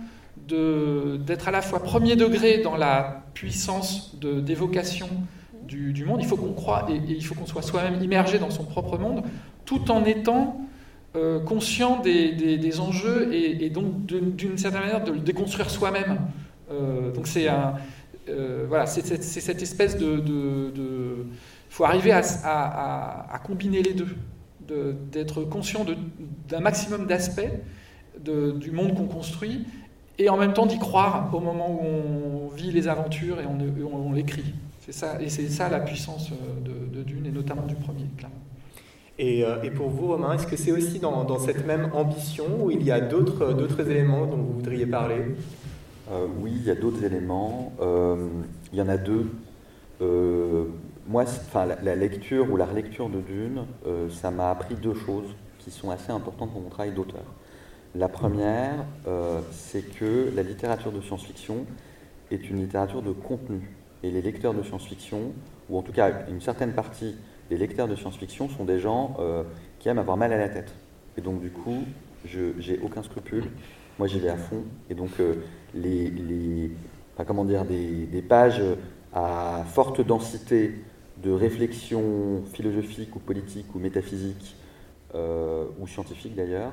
[0.48, 5.08] d'être à la fois premier degré dans la puissance d'évocation
[5.62, 8.64] du, monde, il faut qu'on croit et, il faut qu'on soit soi-même immergé dans son
[8.64, 9.22] propre monde,
[9.64, 10.60] tout en étant
[11.14, 16.18] euh, conscient des, enjeux et, donc d'une certaine manière de le déconstruire soi-même.
[17.14, 17.46] donc c'est
[18.66, 20.22] voilà, cette espèce de,
[20.74, 24.16] il faut arriver à combiner les deux
[25.12, 25.84] d'être conscient
[26.48, 27.50] d'un maximum d'aspects
[28.18, 29.66] du monde qu'on construit
[30.20, 34.12] et en même temps d'y croire au moment où on vit les aventures et on,
[34.12, 34.54] l'écrit.
[34.80, 38.36] C'est ça, et c'est ça la puissance euh, de, Dune et notamment du premier, clairement.
[39.18, 42.70] Et, euh, et, pour vous, Romain, est-ce que c'est aussi dans, cette même ambition où
[42.70, 45.22] il y a d'autres éléments dont vous voudriez parler?
[46.10, 47.72] Euh, Oui, il y a d'autres éléments.
[48.72, 49.26] il y en a deux
[51.10, 55.34] moi, enfin, la, lecture ou la relecture de Dune, euh, ça m'a appris deux choses
[55.58, 57.24] qui sont assez importantes pour mon travail d'auteur.
[57.96, 61.66] La première, euh, c'est que la littérature de science-fiction
[62.30, 63.60] est une littérature de contenu.
[64.04, 65.32] Et les lecteurs de science-fiction,
[65.68, 67.16] ou en tout cas une certaine partie
[67.50, 69.42] des lecteurs de science-fiction, sont des gens euh,
[69.80, 70.72] qui aiment avoir mal à la tête.
[71.18, 71.82] Et donc, du coup,
[72.24, 73.50] je j'ai aucun scrupule.
[73.98, 74.62] Moi, j'y vais à fond.
[74.88, 75.10] Et donc,
[75.74, 76.70] les,
[77.26, 78.62] comment dire, des pages
[79.12, 80.72] à forte densité
[81.22, 84.56] de réflexion philosophique ou politique ou métaphysique
[85.14, 86.72] euh, ou scientifique d'ailleurs,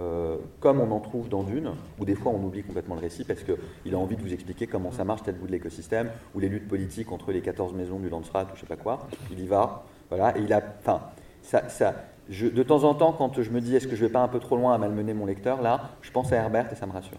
[0.00, 3.24] euh, comme on en trouve dans Dune, où des fois on oublie complètement le récit
[3.24, 6.40] parce qu'il a envie de vous expliquer comment ça marche tel bout de l'écosystème, ou
[6.40, 9.40] les luttes politiques entre les 14 maisons du Landsrat ou je sais pas quoi, il
[9.40, 11.00] y va, voilà, et il a, enfin,
[11.42, 11.94] ça, ça
[12.28, 14.38] de temps en temps, quand je me dis est-ce que je vais pas un peu
[14.38, 17.18] trop loin à malmener mon lecteur, là, je pense à Herbert et ça me rassure.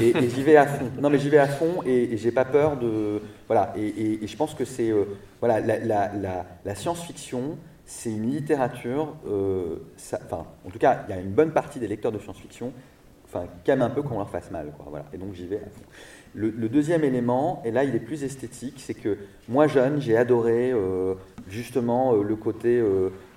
[0.00, 0.90] Et, j'y vais à fond.
[1.00, 3.20] Non, mais j'y vais à fond et, j'ai pas peur de.
[3.46, 3.72] Voilà.
[3.76, 4.90] Et, je pense que c'est.
[4.90, 5.04] Euh,
[5.40, 11.50] voilà, la, science-fiction, c'est une littérature, enfin, en tout cas, il y a une bonne
[11.50, 12.72] partie des lecteurs de science-fiction
[13.26, 14.72] enfin, qui aiment un peu qu'on leur fasse mal.
[14.86, 15.06] Voilà.
[15.12, 15.82] Et donc j'y vais à fond.
[16.34, 19.18] Le, deuxième élément, et là il est plus esthétique, c'est que
[19.48, 20.72] moi jeune, j'ai adoré
[21.48, 22.80] justement le, côté,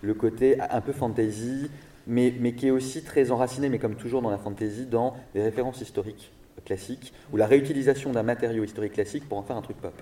[0.01, 1.71] le côté un peu fantasy,
[2.07, 5.81] mais, qui est aussi très enraciné, mais comme toujours dans la fantasy, dans des références
[5.81, 6.31] historiques
[6.65, 9.93] classiques, ou la réutilisation d'un matériau historique classique pour en faire un truc pop.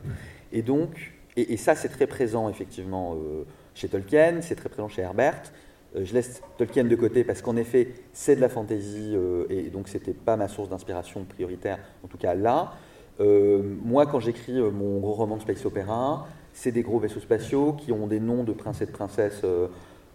[0.51, 3.43] Et donc, et, ça c'est très présent effectivement euh,
[3.73, 5.41] chez Tolkien, c'est très présent chez Herbert.
[5.95, 9.69] Euh, je laisse Tolkien de côté parce qu'en effet c'est de la fantasy euh, et
[9.69, 12.73] donc c'était pas ma source d'inspiration prioritaire, en tout cas là.
[13.19, 17.93] moi quand j'écris mon gros roman de space opéra, c'est des gros vaisseaux spatiaux qui
[17.93, 19.43] ont des noms de princes et de princesses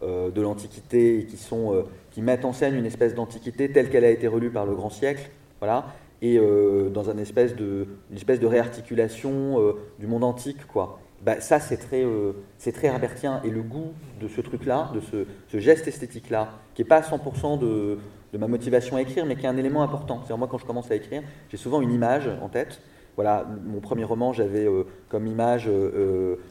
[0.03, 4.11] de l'Antiquité et qui, sont, qui mettent en scène une espèce d'Antiquité telle qu'elle a
[4.11, 5.31] été relue par le grand siècle.
[5.61, 5.87] Voilà
[6.23, 10.67] et euh, dans une espèce de, une espèce de réarticulation euh, du monde antique.
[10.67, 11.01] Quoi.
[11.23, 13.41] Bah, ça, c'est très, euh, c'est très herbertien.
[13.45, 17.59] Et le goût de ce truc-là, de ce, ce geste esthétique-là, qui n'est pas 100%
[17.59, 17.99] de,
[18.33, 20.19] de, ma motivation à écrire, mais qui est un élément important.
[20.19, 22.81] C'est-à-dire, moi, quand je commence à écrire, j'ai souvent une image en tête.
[23.17, 24.69] Voilà, mon premier roman, j'avais
[25.09, 25.71] comme image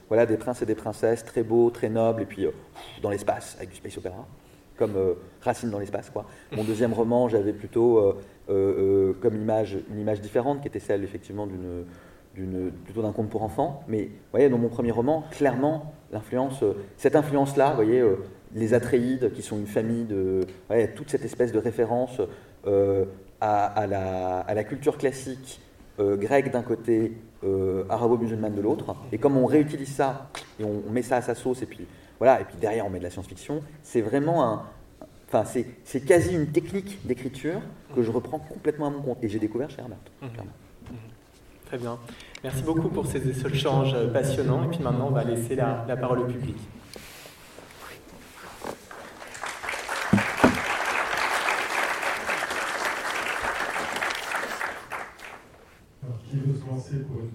[0.07, 2.47] voilà, des princes et des princesses très beaux, très nobles, et puis
[3.01, 4.25] dans l'espace, avec du space opéra
[4.77, 6.09] comme Racine dans l'espace.
[6.09, 6.25] Quoi.
[6.51, 8.13] Mon deuxième roman, j'avais plutôt euh,
[8.49, 13.43] euh, comme image, une image différente qui était celle effectivement d'une, plutôt d'un conte pour
[13.43, 13.83] enfants.
[13.87, 18.03] Mais vous voyez, dans mon premier roman, clairement, l'influence, euh, cette influence-là, vous voyez,
[18.53, 20.41] les Atréides, qui sont une famille de,
[20.95, 22.21] toute cette espèce de référence
[23.41, 25.59] à, la, culture classique
[25.99, 27.13] grecque d'un côté,
[27.89, 28.95] arabo-musulmane de l'autre.
[29.11, 30.29] Et comme on réutilise ça
[30.59, 31.85] et on, on, met ça à sa sauce, et puis
[32.19, 34.63] voilà, et puis derrière on met de la science-fiction, c'est vraiment un,
[35.27, 35.43] Enfin,
[35.83, 37.61] c'est quasi une technique d'écriture
[37.95, 39.17] que je reprends complètement à mon compte.
[39.23, 39.97] Et j'ai découvert chez Herbert.
[40.21, 40.29] Mhm.
[40.29, 40.97] Mhm.
[41.65, 41.97] Très bien.
[42.43, 44.63] Merci beaucoup pour ces échanges passionnants.
[44.65, 46.55] Et puis maintenant, on va laisser la, la parole au public.
[56.03, 57.31] Alors, qui veut se lancer pour une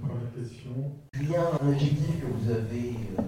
[0.81, 3.23] question Julien, un adjectif que vous avez euh,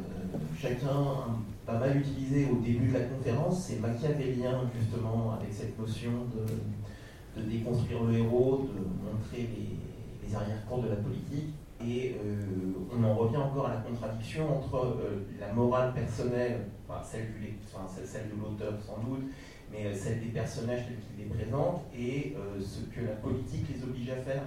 [0.59, 6.11] chacun pas mal utilisé au début de la conférence, c'est machiavélien justement, avec cette notion
[6.35, 11.55] de, déconstruire le héros, de montrer les, arrière-cours de la politique.
[11.85, 12.47] Et euh,
[12.97, 16.69] on en revient encore à la contradiction entre euh, la morale personnelle,
[17.05, 19.25] celle, de l'auteur sans doute,
[19.71, 24.11] mais celle des personnages tels qu'ils les présentent, et ce que la politique les oblige
[24.11, 24.43] à faire.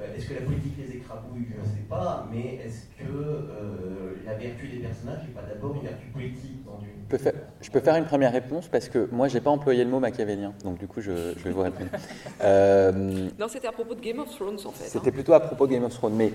[0.00, 4.14] Euh, est-ce que la politique les écrabouille Je ne sais pas, mais est-ce que euh,
[4.24, 6.88] la vertu des personnages n'est pas d'abord une vertu politique dans une...
[7.02, 9.50] Je peux, faire, je peux faire une première réponse parce que moi, je n'ai pas
[9.50, 11.90] employé le mot machiavélien, donc du coup, je, vais vous répondre.
[12.42, 14.84] Euh, non, c'était à propos de Game of Thrones, en fait.
[14.84, 15.12] C'était hein.
[15.12, 16.32] plutôt à propos de Game of Thrones, mais...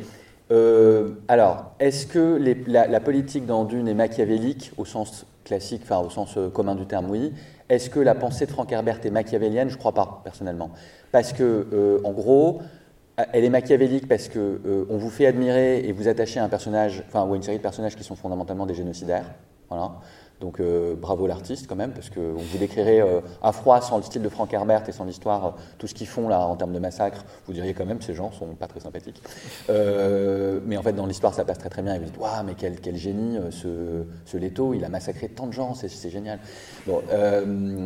[1.28, 6.11] alors, est-ce que la, la, politique dans Dune est machiavélique au sens classique, enfin au
[6.11, 7.34] sens commun du terme, oui.
[7.70, 9.70] Est-ce que la pensée de Frank Herbert est machiavélienne?
[9.70, 10.70] Je ne crois pas, personnellement.
[11.11, 12.61] Parce que, en gros,
[13.18, 16.49] elle est machiavélique parce que euh, on vous fait admirer et vous attacher à un
[16.49, 19.26] personnage, enfin ou à une série de personnages qui sont fondamentalement des génocidaires.
[19.70, 19.93] Voilà.
[20.41, 24.03] Donc euh, bravo l'artiste quand même, parce qu'on vous décrirait euh, à froid sans le
[24.03, 26.80] style de Frank Herbert et sans l'histoire, tout ce qu'ils font là en termes de
[26.80, 29.24] massacre, vous diriez quand même ces gens sont pas très sympathiques.
[29.70, 32.55] mais en fait dans l'histoire ça passe très très bien et vous dites waouh mais
[32.57, 36.39] quel, quel génie ce, ce Leto, il a massacré tant de gens, c'est génial.
[36.86, 37.01] Bon,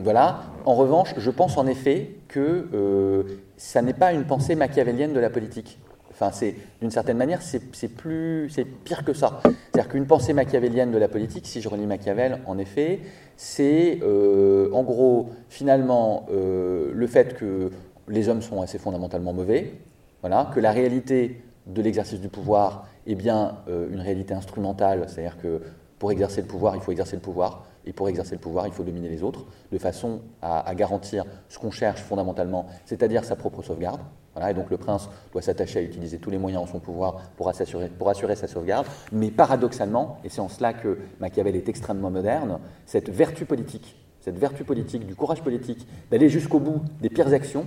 [0.04, 0.42] voilà.
[0.66, 3.28] En revanche, je pense en effet que
[3.60, 5.80] ça n'est pas une pensée machiavélienne de la politique.
[6.12, 9.42] Enfin, c'est d'une certaine manière, c'est plus, c'est pire que ça.
[9.44, 13.00] C'est-à-dire qu'une pensée machiavélienne de la politique, si je relis Machiavel, en effet,
[13.36, 17.72] c'est euh, en gros finalement euh, le fait que
[18.08, 19.74] les hommes sont assez fondamentalement mauvais,
[20.22, 25.38] voilà, que la réalité de l'exercice du pouvoir est bien euh, une réalité instrumentale, c'est-à-dire
[25.38, 25.62] que
[26.00, 28.74] pour exercer le pouvoir, il faut exercer le pouvoir, et pour exercer le pouvoir, il
[28.74, 33.64] faut dominer les autres, de façon à, garantir ce qu'on cherche fondamentalement, c'est-à-dire sa propre
[33.64, 34.00] sauvegarde.
[34.36, 37.16] Voilà, et donc le prince doit s'attacher à utiliser tous les moyens en son pouvoir
[37.36, 38.86] pour assurer, pour assurer sa sauvegarde.
[39.12, 44.38] Mais paradoxalement, et c'est en cela que Machiavel est extrêmement moderne, cette vertu politique, cette
[44.38, 47.66] vertu politique, du courage politique, d'aller jusqu'au bout des pires actions,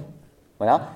[0.59, 0.93] voilà,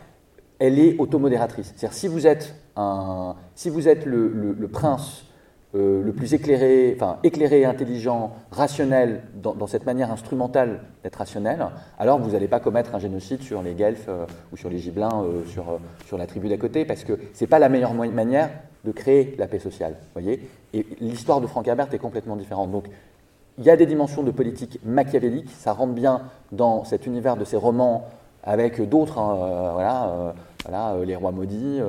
[0.60, 1.74] elle est automodératrice.
[1.74, 5.25] C'est-à-dire si vous êtes, un, si vous êtes le, le prince
[5.74, 11.66] euh, le plus éclairé, enfin éclairé, intelligent, rationnel dans, cette manière instrumentale d'être rationnel,
[11.98, 15.24] alors vous n'allez pas commettre un génocide sur les Guelfes euh, ou sur les Gibelins,
[15.24, 18.48] euh, sur, sur la tribu d'à côté, parce que ce n'est pas la meilleure manière
[18.84, 19.96] de créer la paix sociale.
[20.14, 22.70] Voyez Et l'histoire de Frank Herbert est complètement différente.
[22.70, 22.84] Donc
[23.58, 27.44] il y a des dimensions de politique machiavélique, ça rentre bien dans cet univers de
[27.44, 28.08] ces romans
[28.44, 31.80] avec d'autres, hein, voilà, voilà, les rois maudits,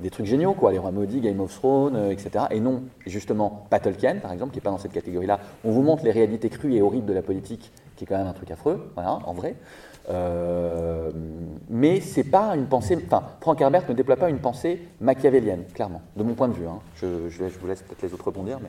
[0.00, 2.44] des trucs géniaux, quoi, les rois maudits, Game of Thrones, euh, etc.
[2.50, 5.40] Et non, justement, pas Tolkien, par exemple, qui n'est pas dans cette catégorie-là.
[5.64, 8.26] On vous montre les réalités crues et horribles de la politique, qui est quand même
[8.26, 9.56] un truc affreux, voilà, en vrai.
[10.10, 11.10] Euh,
[11.68, 12.96] mais c'est pas une pensée.
[13.06, 16.66] Enfin, Frank Herbert ne déploie pas une pensée machiavélienne, clairement, de mon point de vue.
[16.66, 16.78] hein.
[16.96, 18.68] Je, je- je vous laisse peut-être les autres rebondir, mais.